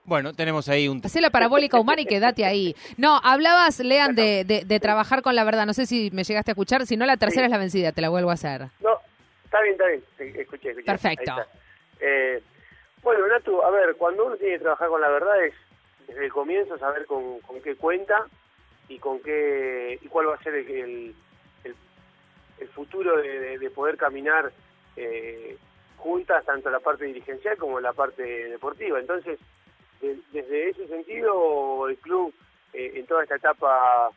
Bueno, 0.04 0.32
tenemos 0.34 0.68
ahí 0.68 0.86
un... 0.86 1.00
Hacé 1.04 1.20
la 1.20 1.30
parabólica 1.30 1.80
humana 1.80 2.00
y 2.00 2.06
quédate 2.06 2.44
ahí. 2.44 2.76
No, 2.96 3.20
hablabas, 3.24 3.80
Lean, 3.80 4.14
de, 4.14 4.44
de- 4.44 4.64
de 4.64 4.80
trabajar 4.80 5.20
con 5.20 5.34
la 5.34 5.42
verdad. 5.42 5.66
No 5.66 5.74
sé 5.74 5.84
si 5.84 6.10
me 6.12 6.22
llegaste 6.22 6.52
a 6.52 6.54
escuchar. 6.54 6.86
Si 6.86 6.96
no, 6.96 7.06
la 7.06 7.16
tercera 7.16 7.42
Sí. 7.42 7.46
es 7.46 7.50
la 7.50 7.58
vencida. 7.58 7.90
Te 7.92 8.00
la 8.00 8.08
vuelvo 8.08 8.30
a 8.30 8.34
hacer. 8.34 8.68
No, 8.80 9.00
está 9.44 9.60
bien, 9.62 9.72
está 9.72 9.86
bien. 9.88 10.04
Sí, 10.16 10.40
Escuché, 10.40 10.68
escuché. 10.70 10.86
Perfecto. 10.86 11.32
Eh, 12.00 12.40
bueno, 13.02 13.26
Natu, 13.26 13.60
a 13.62 13.70
ver, 13.70 13.96
cuando 13.96 14.26
uno 14.26 14.36
tiene 14.36 14.54
que 14.54 14.60
trabajar 14.60 14.88
con 14.88 15.00
la 15.00 15.08
verdad 15.08 15.44
es 15.44 15.54
desde 16.16 16.26
el 16.26 16.32
comienzo 16.32 16.78
saber 16.78 17.04
con, 17.04 17.40
con 17.40 17.60
qué 17.60 17.76
cuenta 17.76 18.26
y 18.88 18.98
con 18.98 19.20
qué 19.20 19.98
y 20.00 20.08
cuál 20.08 20.28
va 20.28 20.36
a 20.36 20.42
ser 20.42 20.54
el, 20.54 21.14
el, 21.64 21.74
futuro 22.68 23.18
de, 23.18 23.38
de- 23.38 23.58
de 23.58 23.70
poder 23.70 23.98
caminar 23.98 24.50
eh, 24.96 25.58
juntas 25.98 26.42
tanto 26.46 26.70
la 26.70 26.80
parte 26.80 27.04
dirigencial 27.04 27.58
como 27.58 27.80
la 27.80 27.92
parte 27.92 28.22
deportiva. 28.48 28.98
Entonces, 28.98 29.38
de- 30.00 30.16
desde 30.32 30.70
ese 30.70 30.88
sentido, 30.88 31.86
el 31.86 31.98
club 31.98 32.32
eh, 32.72 32.92
en 32.94 33.06
toda 33.06 33.22
esta 33.22 33.36
etapa 33.36 34.10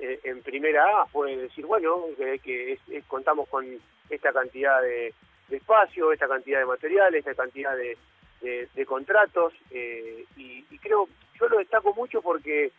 eh, 0.00 0.18
en 0.24 0.42
primera 0.42 1.02
A 1.02 1.06
fue 1.06 1.36
decir, 1.36 1.64
bueno, 1.66 2.06
que, 2.42 2.72
es- 2.72 3.04
contamos 3.06 3.48
con 3.48 3.64
esta 4.10 4.32
cantidad 4.32 4.82
de, 4.82 5.14
de 5.48 5.56
espacio, 5.56 6.10
esta 6.12 6.26
cantidad 6.26 6.58
de 6.58 6.66
material, 6.66 7.14
esta 7.14 7.34
cantidad 7.34 7.76
de, 7.76 7.96
de- 8.40 8.68
de 8.74 8.86
contratos, 8.86 9.52
eh, 9.70 10.24
y, 10.36 10.64
y 10.68 10.78
creo, 10.78 11.08
yo 11.38 11.48
lo 11.48 11.58
destaco 11.58 11.94
mucho 11.94 12.22
porque 12.22 12.72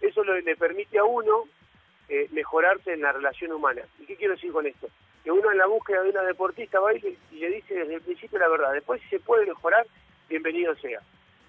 eso 0.00 0.24
le 0.24 0.56
permite 0.56 0.98
a 0.98 1.04
uno 1.04 1.44
eh, 2.08 2.28
mejorarse 2.32 2.92
en 2.92 3.02
la 3.02 3.12
relación 3.12 3.52
humana. 3.52 3.82
¿Y 3.98 4.06
qué 4.06 4.16
quiero 4.16 4.34
decir 4.34 4.52
con 4.52 4.66
esto? 4.66 4.88
Que 5.22 5.30
uno 5.30 5.50
en 5.50 5.58
la 5.58 5.66
búsqueda 5.66 6.02
de 6.02 6.10
una 6.10 6.22
deportista 6.22 6.80
va 6.80 6.94
y 6.94 7.00
le, 7.00 7.16
y 7.32 7.36
le 7.36 7.50
dice 7.50 7.74
desde 7.74 7.96
el 7.96 8.00
principio 8.00 8.38
la 8.38 8.48
verdad. 8.48 8.72
Después, 8.72 9.02
si 9.02 9.08
se 9.08 9.20
puede 9.20 9.44
mejorar, 9.46 9.86
bienvenido 10.28 10.74
sea. 10.76 11.00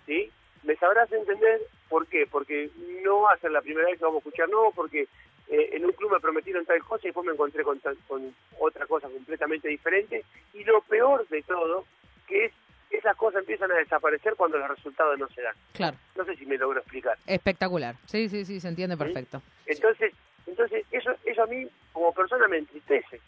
¿Sí? 0.05 0.29
Me 0.63 0.75
sabrás 0.75 1.11
entender 1.11 1.61
por 1.87 2.07
qué. 2.07 2.27
Porque 2.29 2.69
no 3.03 3.21
va 3.21 3.33
a 3.33 3.37
ser 3.37 3.51
la 3.51 3.61
primera 3.61 3.87
vez 3.87 3.97
que 3.97 4.05
vamos 4.05 4.17
a 4.17 4.27
escuchar 4.27 4.49
no, 4.49 4.71
porque 4.75 5.07
eh, 5.47 5.69
en 5.71 5.85
un 5.85 5.91
club 5.93 6.11
me 6.11 6.19
prometieron 6.19 6.65
tal 6.65 6.83
cosa 6.83 7.03
y 7.03 7.07
después 7.07 7.25
me 7.25 7.33
encontré 7.33 7.63
con, 7.63 7.79
con 8.07 8.35
otra 8.59 8.85
cosa 8.85 9.07
completamente 9.07 9.69
diferente. 9.69 10.25
Y 10.53 10.63
lo 10.63 10.81
peor 10.81 11.25
de 11.29 11.41
todo, 11.43 11.85
que 12.27 12.45
es 12.45 12.53
esas 12.89 13.15
cosas 13.15 13.41
empiezan 13.41 13.71
a 13.71 13.75
desaparecer 13.75 14.35
cuando 14.35 14.57
los 14.57 14.69
resultados 14.69 15.17
no 15.19 15.27
se 15.29 15.41
dan. 15.41 15.55
Claro, 15.73 15.97
No 16.15 16.25
sé 16.25 16.35
si 16.35 16.45
me 16.45 16.57
logro 16.57 16.79
explicar. 16.79 17.17
espectacular. 17.27 17.95
Sí, 18.05 18.29
sí, 18.29 18.45
sí, 18.45 18.59
se 18.59 18.67
entiende 18.67 18.97
perfecto. 18.97 19.41
Entonces, 19.65 20.13
entonces 20.47 20.85
eso, 20.91 21.11
eso 21.25 21.43
a 21.43 21.47
mí 21.47 21.67
como 21.93 22.13
persona 22.13 22.47
me 22.47 22.57
entristece, 22.57 23.21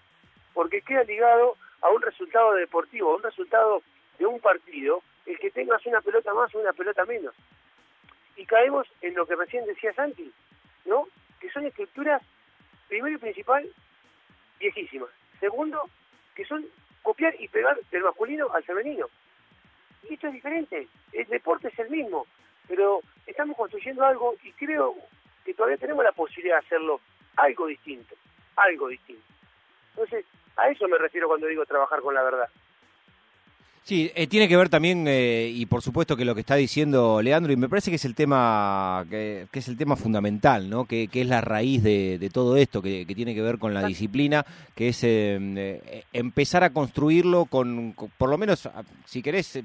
porque 0.53 0.81
queda 0.81 1.03
ligado 1.03 1.55
a 1.81 1.89
un 1.89 2.01
resultado 2.01 2.53
deportivo, 2.53 3.11
a 3.11 3.15
un 3.17 3.23
resultado 3.23 3.81
de 4.17 4.25
un 4.25 4.39
partido, 4.39 5.01
el 5.25 5.37
que 5.39 5.51
tengas 5.51 5.85
una 5.85 6.01
pelota 6.01 6.33
más 6.33 6.53
o 6.55 6.59
una 6.59 6.73
pelota 6.73 7.05
menos. 7.05 7.33
Y 8.35 8.45
caemos 8.45 8.87
en 9.01 9.13
lo 9.15 9.25
que 9.25 9.35
recién 9.35 9.65
decía 9.65 9.93
Santi, 9.93 10.31
¿no? 10.85 11.07
Que 11.39 11.49
son 11.51 11.65
estructuras, 11.65 12.21
primero 12.87 13.15
y 13.15 13.19
principal, 13.19 13.67
viejísimas. 14.59 15.09
Segundo, 15.39 15.89
que 16.35 16.45
son 16.45 16.65
copiar 17.03 17.35
y 17.39 17.47
pegar 17.47 17.79
del 17.91 18.03
masculino 18.03 18.51
al 18.53 18.63
femenino. 18.63 19.07
Y 20.09 20.13
esto 20.15 20.27
es 20.27 20.33
diferente, 20.33 20.87
el 21.13 21.27
deporte 21.27 21.67
es 21.69 21.79
el 21.79 21.89
mismo, 21.89 22.25
pero 22.67 23.01
estamos 23.27 23.55
construyendo 23.55 24.05
algo 24.05 24.35
y 24.43 24.51
creo 24.53 24.95
que 25.45 25.53
todavía 25.53 25.77
tenemos 25.77 26.03
la 26.03 26.11
posibilidad 26.11 26.59
de 26.59 26.65
hacerlo 26.65 26.99
algo 27.37 27.67
distinto, 27.67 28.15
algo 28.55 28.87
distinto. 28.87 29.23
Entonces, 29.91 30.25
a 30.57 30.69
eso 30.69 30.87
me 30.87 30.97
refiero 30.97 31.27
cuando 31.27 31.47
digo 31.47 31.65
trabajar 31.65 32.01
con 32.01 32.13
la 32.13 32.23
verdad. 32.23 32.47
Sí, 33.83 34.11
eh, 34.13 34.27
tiene 34.27 34.47
que 34.47 34.55
ver 34.55 34.69
también, 34.69 35.07
eh, 35.07 35.49
y 35.51 35.65
por 35.65 35.81
supuesto 35.81 36.15
que 36.15 36.23
lo 36.23 36.35
que 36.35 36.41
está 36.41 36.53
diciendo 36.55 37.19
Leandro, 37.19 37.51
y 37.51 37.55
me 37.55 37.67
parece 37.67 37.89
que 37.89 37.95
es 37.95 38.05
el 38.05 38.13
tema 38.13 39.03
que, 39.09 39.47
es 39.51 39.67
el 39.67 39.75
tema 39.75 39.95
fundamental, 39.95 40.69
¿no? 40.69 40.85
Que, 40.85 41.07
que 41.07 41.21
es 41.21 41.27
la 41.27 41.41
raíz 41.41 41.81
de, 41.81 42.29
todo 42.31 42.57
esto, 42.57 42.83
que, 42.83 43.05
tiene 43.07 43.33
que 43.33 43.41
ver 43.41 43.57
con 43.57 43.73
la 43.73 43.83
disciplina, 43.83 44.45
que 44.75 44.89
es 44.89 45.03
eh, 45.03 45.37
eh, 45.41 46.03
empezar 46.13 46.63
a 46.63 46.69
construirlo 46.69 47.45
con, 47.45 47.93
con- 47.93 48.11
por 48.19 48.29
lo 48.29 48.37
menos, 48.37 48.69
si 49.05 49.23
querés, 49.23 49.59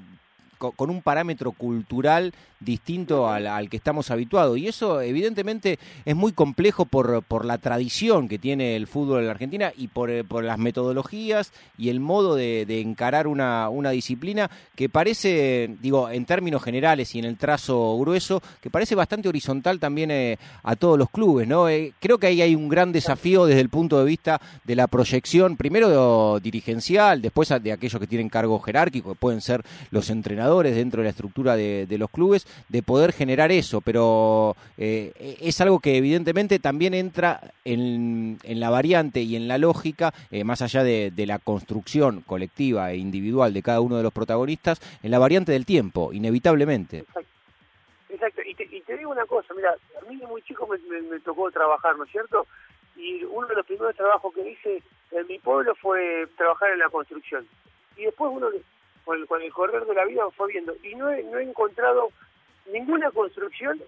con 0.57 0.89
un 0.89 1.01
parámetro 1.01 1.51
cultural 1.51 2.33
distinto 2.59 3.29
al, 3.29 3.47
al 3.47 3.69
que 3.69 3.77
estamos 3.77 4.09
habituados. 4.11 4.57
Y 4.57 4.67
eso, 4.67 5.01
evidentemente, 5.01 5.79
es 6.05 6.15
muy 6.15 6.31
complejo 6.31 6.85
por, 6.85 7.23
por 7.23 7.45
la 7.45 7.57
tradición 7.57 8.27
que 8.27 8.39
tiene 8.39 8.75
el 8.75 8.87
fútbol 8.87 9.19
en 9.19 9.25
la 9.25 9.31
Argentina 9.31 9.71
y 9.75 9.87
por, 9.87 10.09
eh, 10.09 10.23
por 10.23 10.43
las 10.43 10.57
metodologías 10.57 11.51
y 11.77 11.89
el 11.89 11.99
modo 11.99 12.35
de, 12.35 12.65
de 12.65 12.81
encarar 12.81 13.27
una, 13.27 13.69
una 13.69 13.91
disciplina 13.91 14.49
que 14.75 14.89
parece, 14.89 15.75
digo, 15.81 16.09
en 16.09 16.25
términos 16.25 16.63
generales 16.63 17.13
y 17.15 17.19
en 17.19 17.25
el 17.25 17.37
trazo 17.37 17.97
grueso, 17.99 18.41
que 18.61 18.69
parece 18.69 18.95
bastante 18.95 19.29
horizontal 19.29 19.79
también 19.79 20.11
eh, 20.11 20.37
a 20.63 20.75
todos 20.75 20.97
los 20.97 21.09
clubes, 21.09 21.47
¿no? 21.47 21.69
Eh, 21.69 21.93
creo 21.99 22.17
que 22.17 22.27
ahí 22.27 22.41
hay 22.41 22.55
un 22.55 22.69
gran 22.69 22.91
desafío 22.91 23.45
desde 23.45 23.61
el 23.61 23.69
punto 23.69 23.99
de 23.99 24.05
vista 24.05 24.41
de 24.63 24.75
la 24.75 24.87
proyección, 24.87 25.57
primero 25.57 26.39
dirigencial, 26.39 27.21
después 27.21 27.49
de 27.61 27.71
aquellos 27.71 27.99
que 27.99 28.07
tienen 28.07 28.29
cargo 28.29 28.59
jerárquico, 28.59 29.13
que 29.13 29.19
pueden 29.19 29.41
ser 29.41 29.63
los 29.91 30.09
entrenadores 30.09 30.46
dentro 30.47 31.01
de 31.01 31.05
la 31.05 31.09
estructura 31.09 31.55
de, 31.55 31.97
los 31.97 32.09
clubes, 32.09 32.47
de 32.69 32.81
poder 32.81 33.11
generar 33.11 33.51
eso, 33.51 33.81
pero 33.81 34.55
eh, 34.77 35.37
es 35.41 35.59
algo 35.61 35.79
que 35.79 35.97
evidentemente 35.97 36.59
también 36.59 36.93
entra 36.93 37.53
en, 37.65 38.39
la 38.43 38.69
variante 38.69 39.21
y 39.21 39.35
en 39.35 39.47
la 39.47 39.57
lógica, 39.57 40.13
eh, 40.31 40.43
más 40.43 40.61
allá 40.61 40.83
de, 40.83 41.11
la 41.27 41.39
construcción 41.39 42.21
colectiva 42.21 42.91
e 42.91 42.97
individual 42.97 43.53
de 43.53 43.61
cada 43.61 43.81
uno 43.81 43.97
de 43.97 44.03
los 44.03 44.13
protagonistas, 44.13 44.79
en 45.03 45.11
la 45.11 45.19
variante 45.19 45.51
del 45.51 45.65
tiempo, 45.65 46.13
inevitablemente. 46.13 47.03
Exacto, 48.09 48.41
y 48.45 48.55
te, 48.55 48.63
y 48.63 48.81
te 48.81 48.97
digo 48.97 49.11
una 49.11 49.25
cosa, 49.25 49.53
mira, 49.53 49.75
a 50.01 50.09
mí 50.09 50.15
de 50.17 50.25
muy 50.27 50.41
chico 50.43 50.67
me- 50.67 51.01
me 51.01 51.19
tocó 51.19 51.51
trabajar, 51.51 51.97
¿no 51.97 52.05
es 52.05 52.11
cierto? 52.11 52.47
Y 52.95 53.23
uno 53.25 53.45
de 53.47 53.55
los 53.55 53.65
primeros 53.65 53.95
trabajos 53.95 54.33
que 54.33 54.49
hice 54.49 54.81
en 55.11 55.27
mi 55.27 55.37
pueblo 55.39 55.75
fue 55.75 56.27
trabajar 56.37 56.71
en 56.71 56.79
la 56.79 56.89
construcción. 56.89 57.45
Y 57.97 58.03
después 58.05 58.31
uno, 58.33 58.47
con 59.07 59.17
el, 59.19 59.25
con 59.27 59.41
el 59.41 59.51
correr 59.51 59.85
de 59.85 59.93
la 59.95 60.05
vida, 60.05 60.21
fue 60.35 60.49
viendo. 60.49 60.75
Y 60.83 60.93
no 60.95 61.09
he, 61.09 61.23
no 61.23 61.39
he 61.39 61.43
encontrado 61.43 62.09
ninguna 62.71 63.09
construcción 63.11 63.81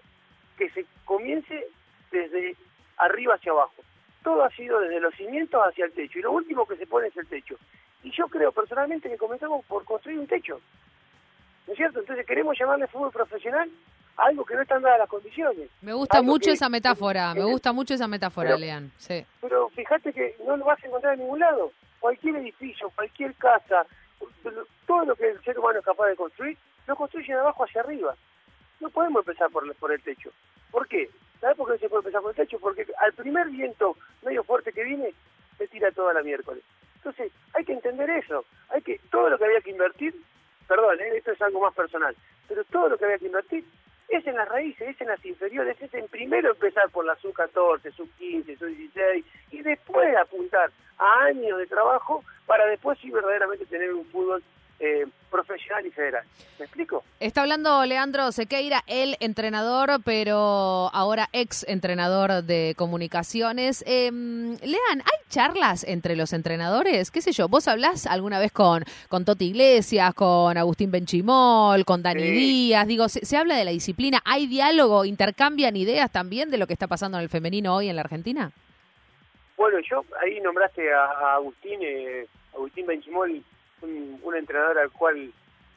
que 0.58 0.68
se 0.70 0.84
comience 1.04 1.66
desde 2.10 2.56
arriba 2.96 3.34
hacia 3.34 3.52
abajo. 3.52 3.74
Todo 4.24 4.42
ha 4.44 4.50
sido 4.50 4.80
desde 4.80 4.98
los 5.00 5.14
cimientos 5.14 5.62
hacia 5.64 5.84
el 5.84 5.92
techo. 5.92 6.18
Y 6.18 6.22
lo 6.22 6.32
último 6.32 6.66
que 6.66 6.76
se 6.76 6.86
pone 6.86 7.08
es 7.08 7.16
el 7.16 7.26
techo. 7.26 7.56
Y 8.02 8.10
yo 8.12 8.26
creo 8.28 8.50
personalmente 8.52 9.08
que 9.10 9.16
comenzamos 9.16 9.64
por 9.66 9.84
construir 9.84 10.18
un 10.18 10.26
techo. 10.26 10.60
¿No 11.66 11.72
es 11.72 11.76
cierto? 11.76 12.00
Entonces 12.00 12.26
queremos 12.26 12.58
llamarle 12.58 12.86
fútbol 12.88 13.12
profesional 13.12 13.70
a 14.16 14.24
algo 14.24 14.44
que 14.44 14.54
no 14.54 14.62
están 14.62 14.82
dadas 14.82 14.98
las 14.98 15.08
condiciones. 15.08 15.68
Me 15.82 15.92
gusta 15.92 16.20
mucho 16.22 16.46
que- 16.50 16.54
esa 16.54 16.68
metáfora, 16.68 17.32
me 17.34 17.44
gusta 17.44 17.72
mucho 17.72 17.94
esa 17.94 18.08
metáfora, 18.08 18.48
Pero- 18.48 18.58
Lean. 18.58 18.90
Sí. 18.98 19.24
Pero 19.40 19.68
fíjate 19.70 20.12
que 20.12 20.36
no 20.46 20.56
lo 20.56 20.64
vas 20.64 20.82
a 20.82 20.86
encontrar 20.86 21.14
en 21.14 21.20
ningún 21.20 21.38
lado. 21.40 21.72
Cualquier 22.00 22.36
edificio, 22.36 22.90
cualquier 22.96 23.34
casa, 23.34 23.86
todo 24.90 25.04
lo 25.04 25.14
que 25.14 25.28
el 25.28 25.40
ser 25.44 25.56
humano 25.56 25.78
es 25.78 25.84
capaz 25.84 26.08
de 26.08 26.16
construir, 26.16 26.58
lo 26.88 26.96
construye 26.96 27.32
de 27.32 27.38
abajo 27.38 27.62
hacia 27.62 27.80
arriba. 27.80 28.12
No 28.80 28.90
podemos 28.90 29.20
empezar 29.20 29.48
por, 29.48 29.92
el 29.92 30.02
techo. 30.02 30.32
¿Por 30.72 30.88
qué? 30.88 31.08
¿Sabes 31.40 31.56
por 31.56 31.68
qué 31.68 31.74
no 31.74 31.78
se 31.78 31.88
puede 31.88 32.00
empezar 32.00 32.22
por 32.22 32.30
el 32.32 32.36
techo? 32.36 32.58
Porque 32.58 32.84
al 32.98 33.12
primer 33.12 33.48
viento 33.50 33.96
medio 34.22 34.42
fuerte 34.42 34.72
que 34.72 34.82
viene, 34.82 35.14
se 35.58 35.68
tira 35.68 35.92
toda 35.92 36.12
la 36.12 36.24
miércoles. 36.24 36.64
Entonces, 36.96 37.30
hay 37.54 37.64
que 37.64 37.74
entender 37.74 38.10
eso. 38.10 38.44
Hay 38.70 38.82
que 38.82 38.98
todo 39.12 39.30
lo 39.30 39.38
que 39.38 39.44
había 39.44 39.60
que 39.60 39.70
invertir, 39.70 40.12
perdón, 40.66 40.98
¿eh? 40.98 41.18
esto 41.18 41.30
es 41.30 41.42
algo 41.42 41.60
más 41.60 41.74
personal, 41.74 42.16
pero 42.48 42.64
todo 42.64 42.88
lo 42.88 42.98
que 42.98 43.04
había 43.04 43.18
que 43.18 43.26
invertir 43.26 43.64
es 44.08 44.26
en 44.26 44.34
las 44.34 44.48
raíces, 44.48 44.88
es 44.88 45.00
en 45.00 45.06
las 45.06 45.24
inferiores, 45.24 45.80
es 45.80 45.94
en 45.94 46.08
primero 46.08 46.50
empezar 46.50 46.90
por 46.90 47.04
la 47.04 47.14
sub-14, 47.14 47.94
sub-15, 47.94 48.58
sub-16 48.58 49.24
y 49.52 49.62
después 49.62 50.16
apuntar 50.16 50.72
a 50.98 51.24
años 51.26 51.58
de 51.58 51.68
trabajo 51.68 52.24
para 52.44 52.66
después 52.66 52.98
sí 52.98 53.08
verdaderamente 53.08 53.66
tener 53.66 53.94
un 53.94 54.04
fútbol 54.06 54.42
eh, 54.80 55.06
profesional 55.30 55.86
y 55.86 55.90
federal. 55.90 56.24
¿Me 56.58 56.64
explico? 56.64 57.04
Está 57.20 57.42
hablando 57.42 57.84
Leandro 57.84 58.32
Sequeira, 58.32 58.82
el 58.86 59.16
entrenador, 59.20 60.00
pero 60.04 60.90
ahora 60.92 61.28
ex 61.32 61.64
entrenador 61.68 62.42
de 62.42 62.74
comunicaciones. 62.76 63.84
Eh, 63.86 64.10
Lean, 64.10 65.00
¿hay 65.04 65.18
charlas 65.28 65.84
entre 65.84 66.16
los 66.16 66.32
entrenadores? 66.32 67.10
¿Qué 67.10 67.20
sé 67.22 67.32
yo? 67.32 67.48
¿Vos 67.48 67.68
hablás 67.68 68.06
alguna 68.06 68.38
vez 68.38 68.50
con, 68.52 68.84
con 69.08 69.24
Toti 69.24 69.46
Iglesias, 69.46 70.12
con 70.14 70.56
Agustín 70.56 70.90
Benchimol, 70.90 71.84
con 71.84 72.02
Dani 72.02 72.22
Sí. 72.22 72.30
Díaz? 72.30 72.86
Digo, 72.86 73.08
se, 73.08 73.24
se 73.24 73.36
habla 73.36 73.56
de 73.56 73.64
la 73.66 73.70
disciplina. 73.70 74.20
¿Hay 74.24 74.46
diálogo? 74.46 75.04
¿Intercambian 75.04 75.76
ideas 75.76 76.10
también 76.10 76.50
de 76.50 76.58
lo 76.58 76.66
que 76.66 76.72
está 76.72 76.86
pasando 76.88 77.18
en 77.18 77.22
el 77.22 77.28
femenino 77.28 77.74
hoy 77.76 77.88
en 77.88 77.96
la 77.96 78.02
Argentina? 78.02 78.50
Bueno, 79.56 79.78
yo 79.88 80.04
ahí 80.22 80.40
nombraste 80.40 80.90
a, 80.92 81.04
a 81.04 81.34
Agustín, 81.34 81.78
eh, 81.82 82.26
Agustín 82.54 82.86
Benchimol, 82.86 83.42
un, 83.82 84.18
un 84.22 84.36
entrenador 84.36 84.78
al 84.78 84.90
cual 84.90 85.32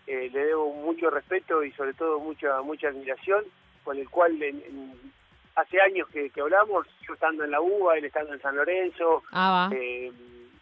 eh, 0.07 0.29
le 0.33 0.45
debo 0.45 0.73
mucho 0.73 1.09
respeto 1.09 1.63
y 1.63 1.71
sobre 1.71 1.93
todo 1.93 2.19
mucha 2.19 2.61
mucha 2.61 2.89
admiración, 2.89 3.43
con 3.83 3.97
el 3.97 4.09
cual 4.09 4.41
en- 4.41 4.61
en- 4.67 5.13
hace 5.55 5.79
años 5.81 6.07
que, 6.09 6.29
que 6.31 6.41
hablamos, 6.41 6.87
yo 7.07 7.13
estando 7.13 7.43
en 7.43 7.51
la 7.51 7.61
UBA, 7.61 7.97
él 7.97 8.05
estando 8.05 8.33
en 8.33 8.41
San 8.41 8.55
Lorenzo, 8.55 9.23
Ah, 9.31 9.69
eh, 9.73 10.11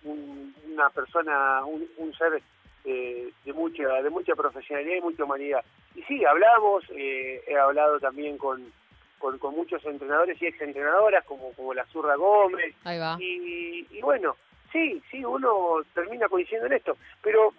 un- 0.03 0.53
una 0.73 0.89
persona, 0.89 1.63
un, 1.65 1.87
un 1.97 2.13
ser 2.13 2.41
eh, 2.83 3.31
de 3.45 3.53
mucha 3.53 3.83
de 4.01 4.09
mucha 4.09 4.33
profesionalidad 4.35 4.95
y 4.97 5.01
mucha 5.01 5.23
humanidad. 5.23 5.63
Y 5.95 6.01
sí, 6.03 6.23
hablamos, 6.25 6.83
eh, 6.95 7.43
he 7.47 7.55
hablado 7.57 7.99
también 7.99 8.37
con, 8.37 8.71
con, 9.19 9.37
con 9.37 9.55
muchos 9.55 9.85
entrenadores 9.85 10.41
y 10.41 10.47
exentrenadoras, 10.47 11.23
como, 11.25 11.51
como 11.53 11.73
la 11.73 11.85
Zurra 11.87 12.15
Gómez, 12.15 12.73
Ahí 12.83 12.97
va. 12.97 13.17
y, 13.19 13.85
y 13.91 14.01
bueno, 14.01 14.35
sí, 14.71 15.01
sí, 15.09 15.23
uno 15.23 15.77
termina 15.93 16.27
coincidiendo 16.27 16.67
en 16.67 16.73
esto, 16.73 16.97
pero 17.21 17.53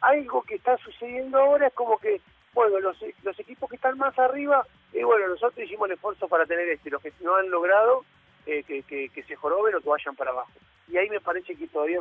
algo 0.00 0.42
que 0.42 0.56
está 0.56 0.76
sucediendo 0.78 1.38
ahora 1.38 1.68
es 1.68 1.74
como 1.74 1.98
que, 1.98 2.20
bueno, 2.54 2.78
los, 2.80 2.96
los 3.22 3.38
equipos 3.40 3.68
que 3.68 3.76
están 3.76 3.98
más 3.98 4.18
arriba, 4.18 4.66
y 4.92 5.02
bueno, 5.02 5.28
nosotros 5.28 5.64
hicimos 5.64 5.88
el 5.88 5.94
esfuerzo 5.94 6.28
para 6.28 6.46
tener 6.46 6.68
este, 6.68 6.90
los 6.90 7.02
que 7.02 7.12
no 7.20 7.36
han 7.36 7.50
logrado, 7.50 8.04
eh, 8.46 8.62
que, 8.62 8.82
que, 8.82 9.22
se 9.24 9.36
joroben 9.36 9.74
o 9.74 9.80
que 9.80 9.88
vayan 9.88 10.14
para 10.14 10.30
abajo. 10.30 10.52
Y 10.88 10.96
ahí 10.96 11.08
me 11.10 11.20
parece 11.20 11.56
que 11.56 11.66
todavía 11.66 12.00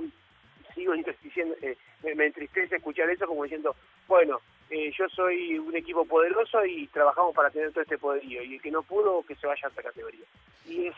sigo 0.73 0.93
entristeciendo, 0.93 1.55
eh, 1.61 1.77
me, 2.03 2.13
me 2.15 2.27
entristece 2.27 2.75
escuchar 2.75 3.09
eso 3.09 3.25
como 3.25 3.43
diciendo, 3.43 3.75
bueno, 4.07 4.39
eh, 4.69 4.91
yo 4.97 5.07
soy 5.09 5.57
un 5.57 5.75
equipo 5.75 6.05
poderoso 6.05 6.65
y 6.65 6.87
trabajamos 6.87 7.35
para 7.35 7.49
tener 7.49 7.71
todo 7.71 7.81
este 7.81 7.97
poderío, 7.97 8.43
y 8.43 8.55
el 8.55 8.61
que 8.61 8.71
no 8.71 8.83
pudo, 8.83 9.23
que 9.23 9.35
se 9.35 9.47
vaya 9.47 9.61
a 9.67 9.69
otra 9.69 9.83
categoría. 9.83 10.25
Y 10.67 10.87
es, 10.87 10.95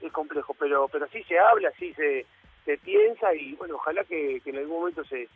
es 0.00 0.12
complejo, 0.12 0.54
pero 0.58 0.88
pero 0.88 1.06
sí 1.08 1.22
se 1.24 1.38
habla, 1.38 1.70
sí 1.78 1.92
se, 1.94 2.26
se 2.66 2.76
piensa, 2.78 3.32
y 3.34 3.54
bueno, 3.54 3.76
ojalá 3.76 4.04
que, 4.04 4.42
en 4.44 4.56
algún 4.56 4.80
momento 4.80 5.04
se, 5.04 5.28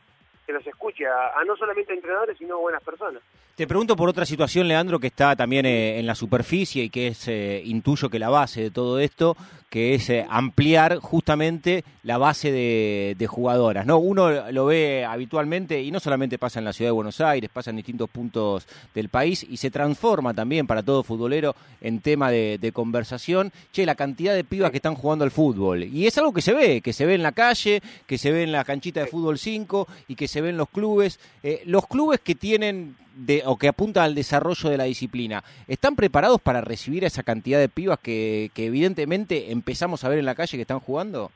se 0.50 0.54
los 0.54 0.66
escuche 0.66 1.07
a, 1.07 1.38
a 1.38 1.45
no 1.45 1.57
solamente 1.57 1.92
a 1.92 1.97
entrenadores, 1.97 2.37
sino 2.37 2.57
a 2.57 2.61
buenas 2.61 2.83
personas. 2.83 3.23
Te 3.61 3.66
pregunto 3.66 3.95
por 3.95 4.09
otra 4.09 4.25
situación, 4.25 4.69
Leandro, 4.69 4.99
que 4.99 5.09
está 5.09 5.37
también 5.37 5.66
eh, 5.66 5.99
en 5.99 6.07
la 6.07 6.14
superficie 6.14 6.85
y 6.85 6.88
que 6.88 7.09
es, 7.09 7.28
eh, 7.28 7.61
intuyo 7.64 8.09
que 8.09 8.19
la 8.19 8.30
base 8.30 8.62
de 8.62 8.71
todo 8.71 8.99
esto, 8.99 9.37
que 9.69 9.95
es 9.95 10.09
eh, 10.09 10.26
ampliar 10.30 10.97
justamente 10.97 11.85
la 12.02 12.16
base 12.16 12.50
de, 12.50 13.16
de 13.19 13.26
jugadoras. 13.26 13.85
¿no? 13.85 13.99
Uno 13.99 14.50
lo 14.50 14.64
ve 14.64 15.04
habitualmente 15.04 15.83
y 15.83 15.90
no 15.90 16.00
solamente 16.00 16.38
pasa 16.38 16.59
en 16.59 16.64
la 16.64 16.73
ciudad 16.73 16.88
de 16.88 16.95
Buenos 16.95 17.21
Aires, 17.21 17.50
pasa 17.52 17.69
en 17.69 17.76
distintos 17.76 18.09
puntos 18.09 18.66
del 18.95 19.11
país 19.11 19.47
y 19.47 19.59
se 19.59 19.71
transforma 19.71 20.33
también 20.33 20.66
para 20.66 20.83
todo 20.83 21.02
futbolero 21.02 21.54
en 21.83 22.00
tema 22.00 22.30
de, 22.30 22.57
de 22.59 22.73
conversación. 22.73 23.52
Che, 23.73 23.85
la 23.85 23.95
cantidad 23.95 24.35
de 24.35 24.42
pibas 24.42 24.71
que 24.71 24.78
están 24.78 24.95
jugando 24.95 25.25
al 25.25 25.30
fútbol. 25.30 25.85
Y 25.85 26.07
es 26.07 26.16
algo 26.16 26.33
que 26.33 26.40
se 26.40 26.54
ve, 26.54 26.80
que 26.80 26.95
se 26.95 27.04
ve 27.04 27.14
en 27.14 27.23
la 27.23 27.33
calle, 27.33 27.83
que 28.07 28.16
se 28.16 28.33
ve 28.33 28.42
en 28.42 28.52
la 28.52 28.64
canchita 28.64 29.00
de 29.00 29.07
fútbol 29.07 29.38
5 29.38 29.87
y 30.09 30.14
que 30.14 30.28
se 30.28 30.39
ve 30.40 30.50
en 30.50 30.56
los 30.56 30.68
clubes. 30.68 31.20
Eh, 31.42 31.62
los 31.66 31.87
clubes 31.87 32.20
que 32.20 32.35
tienen 32.35 32.97
de, 33.14 33.42
o 33.44 33.59
que 33.59 33.68
apuntan 33.68 34.04
al 34.04 34.14
desarrollo 34.14 34.70
de 34.70 34.76
la 34.76 34.85
disciplina, 34.85 35.42
¿están 35.68 35.97
preparados 35.97 36.40
para 36.40 36.61
recibir 36.61 37.04
esa 37.04 37.23
cantidad 37.23 37.59
de 37.59 37.68
pibas 37.68 37.99
que, 37.99 38.50
evidentemente 38.56 39.50
empezamos 39.52 40.04
a 40.04 40.09
ver 40.09 40.18
en 40.18 40.26
la 40.26 40.35
calle 40.35 40.56
que 40.56 40.62
están 40.62 40.80
jugando? 40.80 41.30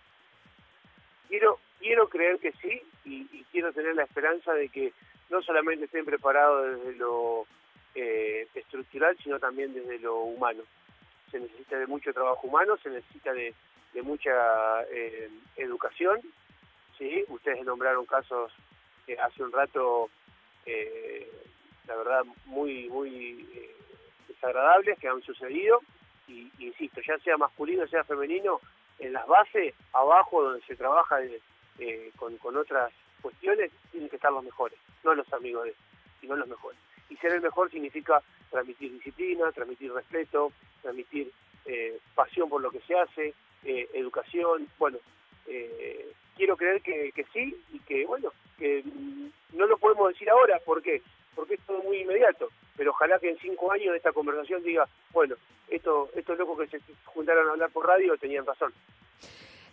Quiero 1.29 1.59
quiero 1.81 2.09
creer 2.09 2.39
que 2.39 2.53
sí, 2.63 2.81
y, 3.05 3.27
y 3.33 3.45
quiero 3.53 3.73
tener 3.73 3.95
la 3.95 4.05
esperanza 4.05 4.53
de 4.55 4.69
que 4.69 4.93
no 5.31 5.43
solamente 5.43 5.85
estén 5.85 6.05
preparados 6.05 6.79
desde 6.79 6.97
lo 6.99 7.47
eh, 7.95 8.49
estructural, 8.55 9.17
sino 9.23 9.39
también 9.39 9.73
desde 9.73 9.99
lo 9.99 10.21
humano. 10.21 10.63
Se 11.31 11.39
necesita 11.39 11.79
de 11.79 11.87
mucho 11.87 12.13
trabajo 12.13 12.47
humano, 12.47 12.77
se 12.83 12.91
necesita 12.91 13.33
de, 13.33 13.55
de 13.93 14.03
mucha 14.03 14.31
eh, 14.91 15.31
educación. 15.57 16.21
Sí, 16.99 17.25
ustedes 17.29 17.65
nombraron 17.65 18.07
casos 18.07 18.53
eh, 19.07 19.17
hace 19.19 19.43
un 19.43 19.53
rato, 19.53 20.09
eh, 20.67 21.31
la 21.87 21.97
verdad, 21.97 22.25
muy 22.47 22.89
muy 22.89 23.49
eh, 23.55 23.75
desagradables 24.29 24.99
que 24.99 25.09
han 25.09 25.23
sucedido. 25.23 25.81
Y 26.27 26.51
insisto, 26.59 27.01
ya 27.07 27.19
sea 27.19 27.37
masculino, 27.37 27.87
sea 27.87 28.03
femenino, 28.05 28.61
en 28.99 29.13
las 29.13 29.27
bases, 29.27 29.75
abajo 29.93 30.43
donde 30.43 30.65
se 30.67 30.75
trabaja 30.77 31.17
de- 31.19 31.41
eh, 31.79 32.11
con, 32.17 32.37
con 32.39 32.57
otras 32.57 32.93
cuestiones, 33.21 33.71
tienen 33.91 34.09
que 34.09 34.17
estar 34.17 34.33
los 34.33 34.45
mejores, 34.45 34.79
no 35.03 35.15
los 35.15 35.31
amigos 35.33 35.65
de 35.65 35.71
él, 35.71 35.77
sino 36.21 36.37
los 36.37 36.49
mejores. 36.49 36.79
Y 37.11 37.17
ser 37.17 37.33
el 37.33 37.43
mejor 37.43 37.71
significa 37.71 38.23
transmitir 38.51 38.93
disciplina, 38.93 39.51
transmitir 39.53 39.93
respeto, 39.93 40.53
transmitir 40.83 41.31
eh, 41.67 41.99
pasión 42.15 42.49
por 42.49 42.63
lo 42.63 42.71
que 42.71 42.81
se 42.81 42.95
hace, 42.99 43.35
eh, 43.65 43.89
educación, 43.95 44.69
bueno, 44.79 44.99
eh, 45.47 46.13
quiero 46.37 46.57
creer 46.57 46.81
que, 46.83 47.11
que 47.13 47.25
sí 47.33 47.55
y 47.73 47.81
que, 47.81 48.07
bueno, 48.07 48.33
que 48.59 48.83
mm, 48.85 49.57
no 49.57 49.67
lo 49.67 49.79
podemos 49.79 50.09
decir 50.09 50.29
ahora, 50.31 50.59
¿por 50.61 50.83
qué? 50.83 51.03
Porque 51.35 51.55
es 51.55 51.61
todo 51.67 51.83
muy 51.83 51.99
inmediato, 51.99 52.49
pero 52.77 52.91
ojalá 52.91 53.19
que 53.19 53.31
en 53.31 53.39
cinco 53.39 53.73
años 53.73 53.95
esta 53.95 54.13
conversación 54.13 54.63
diga, 54.63 54.89
bueno, 55.13 55.37
esto, 55.69 56.11
estos 56.15 56.39
locos 56.39 56.59
que 56.61 56.79
se 56.79 56.85
juntaron 57.05 57.49
a 57.49 57.53
hablar 57.53 57.71
por 57.71 57.87
radio 57.87 58.17
tenían 58.17 58.47
razón. 58.47 58.73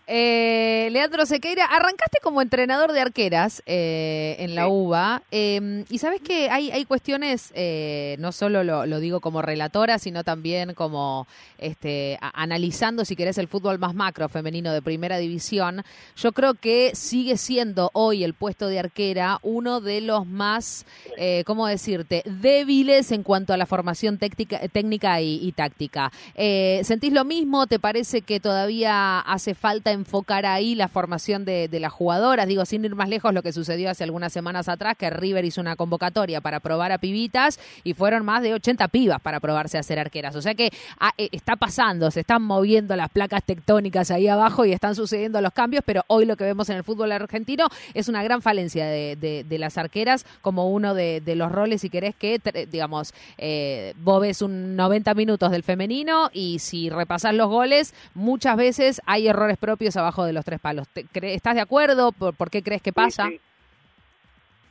Eh, 0.07 0.89
Leandro 0.91 1.25
Sequeira, 1.25 1.65
arrancaste 1.65 2.19
como 2.21 2.41
entrenador 2.41 2.91
de 2.91 2.99
arqueras 2.99 3.61
eh, 3.65 4.35
en 4.39 4.55
la 4.55 4.63
Sí. 4.65 4.69
UBA 4.71 5.23
eh, 5.31 5.85
y 5.89 5.97
sabes 5.99 6.21
que 6.21 6.49
hay, 6.49 6.71
hay 6.71 6.85
cuestiones, 6.85 7.51
eh, 7.55 8.15
no 8.19 8.31
solo 8.31 8.63
lo, 8.63 8.85
lo 8.85 8.99
digo 8.99 9.21
como 9.21 9.41
relatora, 9.41 9.99
sino 9.99 10.23
también 10.23 10.73
como 10.73 11.27
este, 11.59 12.17
a- 12.19 12.41
analizando, 12.41 13.05
si 13.05 13.15
querés, 13.15 13.37
el 13.37 13.47
fútbol 13.47 13.79
más 13.79 13.93
macro 13.93 14.27
femenino 14.27 14.73
de 14.73 14.81
primera 14.81 15.17
división. 15.17 15.83
Yo 16.17 16.31
creo 16.33 16.55
que 16.55 16.91
sigue 16.93 17.37
siendo 17.37 17.89
hoy 17.93 18.23
el 18.23 18.33
puesto 18.33 18.67
de 18.67 18.79
arquera 18.79 19.39
uno 19.43 19.79
de 19.81 20.01
los 20.01 20.25
más, 20.25 20.85
eh, 21.17 21.43
¿cómo 21.45 21.67
decirte?, 21.67 22.23
débiles 22.25 23.11
en 23.11 23.23
cuanto 23.23 23.53
a 23.53 23.57
la 23.57 23.65
formación 23.65 24.17
técnica, 24.17 24.59
técnica 24.69 25.21
y, 25.21 25.35
y 25.41 25.51
táctica. 25.53 26.11
¿Sentís 26.35 27.13
lo 27.13 27.23
mismo? 27.23 27.67
¿Te 27.67 27.79
parece 27.79 28.21
que 28.23 28.39
todavía 28.39 29.19
hace 29.19 29.53
falta 29.55 29.90
enfocar 29.91 30.45
ahí 30.45 30.75
la 30.75 30.87
formación 30.87 31.45
de, 31.45 31.69
las 31.79 31.91
jugadoras? 31.91 32.47
Digo, 32.47 32.65
sin 32.65 32.85
ir 32.85 32.95
más 32.95 33.09
lejos, 33.09 33.33
lo 33.33 33.43
que 33.43 33.53
sucedió 33.53 33.89
hace 33.89 34.03
algunas 34.03 34.33
semanas 34.33 34.69
atrás, 34.69 34.95
que 34.97 35.09
River 35.09 35.45
hizo 35.45 35.61
una 35.61 35.75
convocatoria 35.75 36.41
para 36.41 36.59
probar 36.59 36.91
a 36.91 36.97
pibitas 36.97 37.59
y 37.83 37.93
fueron 37.93 38.25
más 38.25 38.43
de 38.43 38.53
80 38.53 38.87
pibas 38.89 39.21
para 39.21 39.39
probarse 39.39 39.77
a 39.77 39.83
ser 39.83 39.99
arqueras. 39.99 40.35
O 40.35 40.41
sea 40.41 40.55
que 40.55 40.71
ah, 40.99 41.11
eh, 41.17 41.29
está 41.31 41.55
pasando, 41.55 42.11
se 42.11 42.21
están 42.21 42.41
moviendo 42.43 42.95
las 42.95 43.09
placas 43.09 43.43
tectónicas 43.43 44.11
ahí 44.11 44.27
abajo 44.27 44.65
y 44.65 44.71
están 44.71 44.95
sucediendo 44.95 45.41
los 45.41 45.53
cambios, 45.53 45.83
pero 45.85 46.03
hoy 46.07 46.25
lo 46.25 46.35
que 46.37 46.43
vemos 46.43 46.69
en 46.69 46.77
el 46.77 46.83
fútbol 46.83 47.11
argentino 47.11 47.67
es 47.93 48.07
una 48.07 48.23
gran 48.23 48.41
falencia 48.41 48.85
de, 48.85 49.45
las 49.59 49.77
arqueras 49.77 50.25
como 50.41 50.69
uno 50.71 50.93
de, 50.93 51.21
los 51.35 51.51
roles, 51.51 51.81
si 51.81 51.89
querés, 51.89 52.15
que, 52.15 52.39
digamos, 52.69 53.13
eh, 53.37 53.93
vos 54.03 54.21
ves 54.21 54.41
un 54.41 54.75
90 54.75 55.13
minutos 55.13 55.51
del 55.51 55.63
femenino 55.63 56.29
y 56.33 56.59
si 56.59 56.89
repasás 56.89 57.33
los 57.33 57.49
goles, 57.49 57.93
muchas 58.13 58.57
veces 58.57 59.01
hay 59.05 59.27
errores 59.27 59.57
propios 59.57 59.80
abajo 59.97 60.23
de 60.25 60.33
los 60.33 60.45
tres 60.45 60.59
palos. 60.59 60.87
¿Te- 60.89 61.05
cre- 61.05 61.33
¿Estás 61.35 61.55
de 61.55 61.61
acuerdo? 61.61 62.11
¿Por, 62.11 62.33
por 62.35 62.49
qué 62.49 62.61
crees 62.63 62.81
que 62.81 62.93
pasa? 62.93 63.27
Sí, 63.27 63.39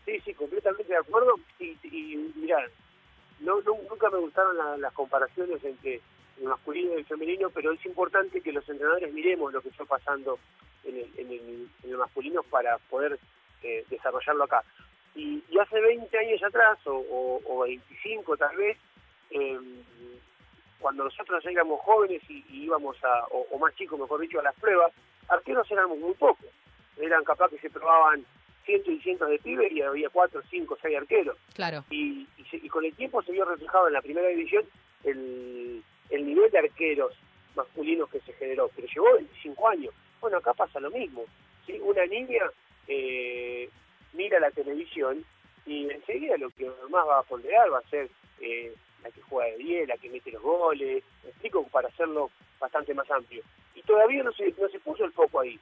sí, 0.06 0.12
sí, 0.16 0.20
sí, 0.26 0.34
completamente 0.34 0.92
de 0.92 0.98
acuerdo. 0.98 1.34
Y, 1.58 1.76
y 1.84 2.32
mirá, 2.36 2.58
no, 3.40 3.60
no- 3.62 3.78
nunca 3.88 4.08
me 4.10 4.18
gustaron 4.18 4.56
la- 4.56 4.76
las 4.76 4.92
comparaciones 4.92 5.62
entre 5.64 6.00
el 6.40 6.44
masculino 6.48 6.92
y 6.94 6.98
el 6.98 7.04
femenino, 7.06 7.50
pero 7.50 7.72
es 7.72 7.84
importante 7.86 8.40
que 8.40 8.52
los 8.52 8.66
entrenadores 8.68 9.12
miremos 9.12 9.52
lo 9.52 9.60
que 9.60 9.68
está 9.68 9.84
pasando 9.84 10.38
en 10.84 10.96
el, 10.96 11.10
en 11.18 11.26
el, 11.30 11.68
en 11.84 11.90
el 11.90 11.96
masculino 11.98 12.42
para 12.44 12.78
poder 12.78 13.18
eh, 13.62 13.84
desarrollarlo 13.90 14.44
acá. 14.44 14.62
Y, 15.14 15.42
y 15.50 15.58
hace 15.58 15.80
20 15.80 16.16
años 16.18 16.42
atrás, 16.42 16.78
o, 16.86 16.92
o, 16.92 17.42
o 17.44 17.60
25 17.64 18.36
tal 18.36 18.56
vez, 18.56 18.78
eh, 19.30 19.58
cuando 20.80 21.04
nosotros 21.04 21.44
éramos 21.46 21.80
jóvenes 21.82 22.22
y, 22.28 22.44
y 22.48 22.64
íbamos 22.64 22.96
a, 23.04 23.26
o, 23.30 23.46
o 23.50 23.58
más 23.58 23.74
chicos, 23.76 23.98
mejor 24.00 24.20
dicho, 24.20 24.40
a 24.40 24.42
las 24.42 24.54
pruebas, 24.56 24.92
arqueros 25.28 25.70
éramos 25.70 25.98
muy 25.98 26.14
pocos. 26.14 26.46
Eran 26.98 27.22
capaz 27.24 27.50
que 27.50 27.58
se 27.58 27.70
probaban 27.70 28.24
cientos 28.64 28.92
y 28.92 29.00
cientos 29.00 29.28
de 29.30 29.38
pibes 29.38 29.70
y 29.72 29.82
había 29.82 30.08
cuatro, 30.10 30.42
cinco, 30.50 30.76
seis 30.82 30.96
arqueros. 30.96 31.36
Claro. 31.54 31.84
Y, 31.90 32.26
y, 32.36 32.44
se- 32.50 32.56
y 32.58 32.68
con 32.68 32.84
el 32.84 32.94
tiempo 32.94 33.22
se 33.22 33.32
vio 33.32 33.44
reflejado 33.44 33.86
en 33.88 33.94
la 33.94 34.02
primera 34.02 34.28
división 34.28 34.64
el, 35.04 35.82
el 36.10 36.26
nivel 36.26 36.50
de 36.50 36.58
arqueros 36.58 37.14
masculinos 37.54 38.08
que 38.10 38.20
se 38.20 38.32
generó, 38.34 38.70
pero 38.74 38.86
llevó 38.86 39.14
25 39.14 39.68
años. 39.68 39.94
Bueno, 40.20 40.36
acá 40.38 40.52
pasa 40.54 40.78
lo 40.80 40.90
mismo. 40.90 41.24
¿sí? 41.66 41.78
Una 41.80 42.04
niña 42.06 42.42
eh, 42.86 43.68
mira 44.12 44.38
la 44.40 44.50
televisión 44.50 45.24
y 45.66 45.90
enseguida 45.90 46.36
lo 46.36 46.50
que 46.50 46.66
más 46.90 47.06
va 47.06 47.20
a 47.20 47.22
ponderar 47.22 47.72
va 47.72 47.78
a 47.78 47.88
ser 47.90 48.08
eh, 48.40 48.74
la 49.02 49.10
que 49.10 49.22
juega 49.22 49.50
de 49.50 49.58
10, 49.58 49.88
la 49.88 49.96
que 49.96 50.10
mete 50.10 50.30
los 50.32 50.42
goles, 50.42 51.04
me 51.22 51.30
explico, 51.30 51.64
para 51.64 51.88
hacerlo 51.88 52.30
bastante 52.58 52.94
más 52.94 53.10
amplio. 53.10 53.42
Y 53.74 53.82
todavía 53.82 54.22
no 54.22 54.32
se, 54.32 54.52
no 54.58 54.68
se 54.68 54.80
puso 54.80 55.04
el 55.04 55.12
foco 55.12 55.40
ahí. 55.40 55.58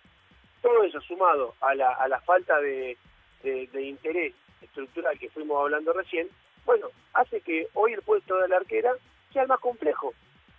Todo 0.62 0.82
eso 0.82 1.00
sumado 1.00 1.54
a 1.60 1.74
la, 1.74 1.92
a 1.92 2.08
la 2.08 2.20
falta 2.20 2.60
de, 2.60 2.96
de, 3.42 3.82
interés 3.82 4.34
estructural 4.60 5.18
que 5.18 5.30
fuimos 5.30 5.60
hablando 5.60 5.92
recién, 5.92 6.28
bueno, 6.64 6.88
hace 7.14 7.40
que 7.40 7.68
hoy 7.74 7.92
el 7.92 8.02
puesto 8.02 8.36
de 8.38 8.48
la 8.48 8.56
arquera 8.56 8.92
sea 9.32 9.42
el 9.42 9.48
más 9.48 9.60
complejo, 9.60 10.12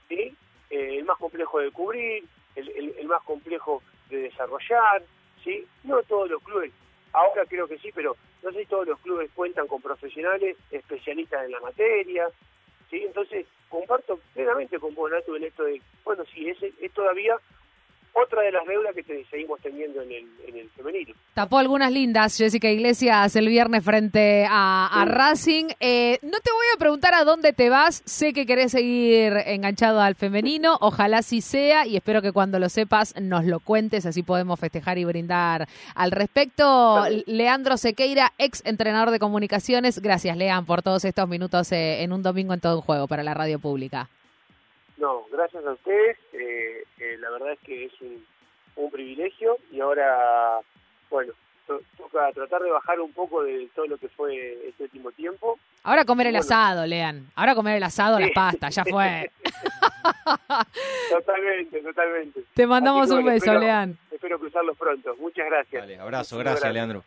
¿sí? 0.08 0.36
Eh, 0.70 0.98
el 0.98 1.06
más 1.06 1.18
complejo 1.18 1.60
de 1.60 1.72
cubrir, 1.72 2.24
el, 2.56 2.70
el, 2.70 2.96
el 2.98 3.08
más 3.08 3.22
complejo 3.24 3.84
de 4.10 4.18
desarrollar, 4.22 5.04
¿sí? 5.44 5.68
No 5.84 6.02
todos 6.04 6.30
los 6.30 6.42
clubes, 6.42 6.72
ahora 7.14 7.46
creo 7.46 7.68
que 7.68 7.78
sí, 7.78 7.92
pero 7.94 8.16
no 8.42 8.52
sé 8.52 8.60
si 8.60 8.66
todos 8.66 8.88
los 8.88 9.00
clubes 9.00 9.30
cuentan 9.36 9.68
con 9.68 9.82
profesionales 9.82 10.58
especialistas 10.72 11.46
en 11.46 11.52
la 11.52 11.60
materia, 11.60 12.30
¿sí? 12.90 13.04
Entonces, 13.06 13.46
comparto 13.70 14.20
plenamente 14.34 14.80
con 14.80 14.94
vos, 14.96 15.12
Natu, 15.12 15.36
en 15.36 15.44
esto 15.44 15.64
de, 15.64 15.82
bueno, 16.04 16.24
sí, 16.34 16.50
es, 16.50 16.58
es 16.64 16.92
todavía 16.94 17.36
otra 18.14 18.42
de 18.42 18.52
las 18.52 18.66
deudas 18.66 18.94
que 18.94 19.04
te, 19.04 19.26
seguimos 19.26 19.60
teniendo 19.62 20.02
en 20.02 20.12
el, 20.12 20.28
en 20.48 20.58
el 20.58 20.70
femenino. 20.70 21.14
Tapó 21.34 21.60
algunas 21.60 21.92
lindas 21.92 22.38
Jessica 22.38 22.70
Iglesias 22.70 23.36
el 23.36 23.48
viernes 23.48 23.84
frente 23.84 24.46
a, 24.50 24.88
a 24.88 25.06
Racing. 25.06 25.66
Eh, 25.80 26.20
no 26.22 26.40
te 26.40 26.52
voy 26.52 26.66
a 26.76 26.80
preguntar 26.80 27.14
a 27.14 27.24
dónde 27.24 27.54
te 27.54 27.70
vas. 27.70 28.02
Sé 28.06 28.34
que 28.34 28.46
querés 28.46 28.72
seguir 28.72 29.34
enganchado 29.46 30.02
al 30.02 30.16
femenino. 30.16 30.78
Ojalá 30.82 31.22
sí 31.22 31.42
sea 31.42 31.86
y 31.86 31.96
espero 31.96 32.22
que 32.22 32.32
cuando 32.32 32.60
lo 32.60 32.70
sepas 32.70 33.16
nos 33.20 33.46
lo 33.46 33.60
cuentes. 33.60 34.06
Así 34.06 34.24
podemos 34.24 34.60
festejar 34.60 34.98
y 34.98 35.06
brindar 35.06 35.68
al 35.96 36.12
respecto. 36.12 37.06
Leandro 37.26 37.78
Sequeira, 37.78 38.34
ex 38.38 38.62
entrenador 38.66 39.12
de 39.12 39.20
comunicaciones. 39.20 40.00
Gracias, 40.00 40.36
Lean, 40.38 40.66
por 40.66 40.82
todos 40.82 41.06
estos 41.06 41.28
minutos 41.28 41.72
eh, 41.72 42.04
en 42.04 42.12
un 42.12 42.24
domingo 42.24 42.54
en 42.54 42.60
todo 42.60 42.78
un 42.78 42.82
juego 42.82 43.08
para 43.08 43.24
la 43.24 43.34
radio 43.34 43.60
pública. 43.60 44.10
No, 45.00 45.26
gracias 45.32 45.66
a 45.66 45.72
ustedes. 45.72 46.18
Eh, 46.34 46.84
eh, 47.00 47.18
la 47.20 47.30
verdad 47.32 47.54
es 47.54 47.60
que 47.60 47.86
es 47.86 47.94
un, 48.02 48.26
un 48.76 48.92
privilegio 48.92 49.58
y 49.72 49.80
ahora, 49.80 50.60
bueno, 51.10 51.34
to- 51.68 51.82
toca 51.98 52.32
tratar 52.34 52.62
de 52.62 52.72
bajar 52.72 53.00
un 53.00 53.14
poco 53.14 53.44
de 53.44 53.70
todo 53.76 53.88
lo 53.88 53.98
que 53.98 54.10
fue 54.10 54.58
este 54.68 54.84
último 54.84 55.12
tiempo. 55.12 55.58
Ahora 55.84 56.04
comer 56.04 56.28
el 56.28 56.34
Bueno. 56.34 56.46
asado, 56.46 56.86
Lean. 56.86 57.28
Ahora 57.36 57.56
comer 57.56 57.78
el 57.78 57.84
asado, 57.84 58.20
la 58.20 58.28
Sí. 58.28 58.34
pasta, 58.34 58.70
ya 58.70 58.84
fue. 58.84 59.32
Totalmente, 61.10 61.82
totalmente. 61.82 62.44
Te 62.54 62.68
mandamos 62.68 63.08
que, 63.08 63.14
un 63.14 63.22
bueno, 63.22 63.34
beso, 63.34 63.46
espero- 63.46 63.60
Lean. 63.60 63.98
Espero 64.12 64.40
cruzarlos 64.40 64.78
pronto. 64.78 65.16
Muchas 65.20 65.46
gracias. 65.46 66.00
Abrazo, 66.00 66.36
Un 66.36 66.44
gracias. 66.44 66.74
Leandro. 66.74 67.04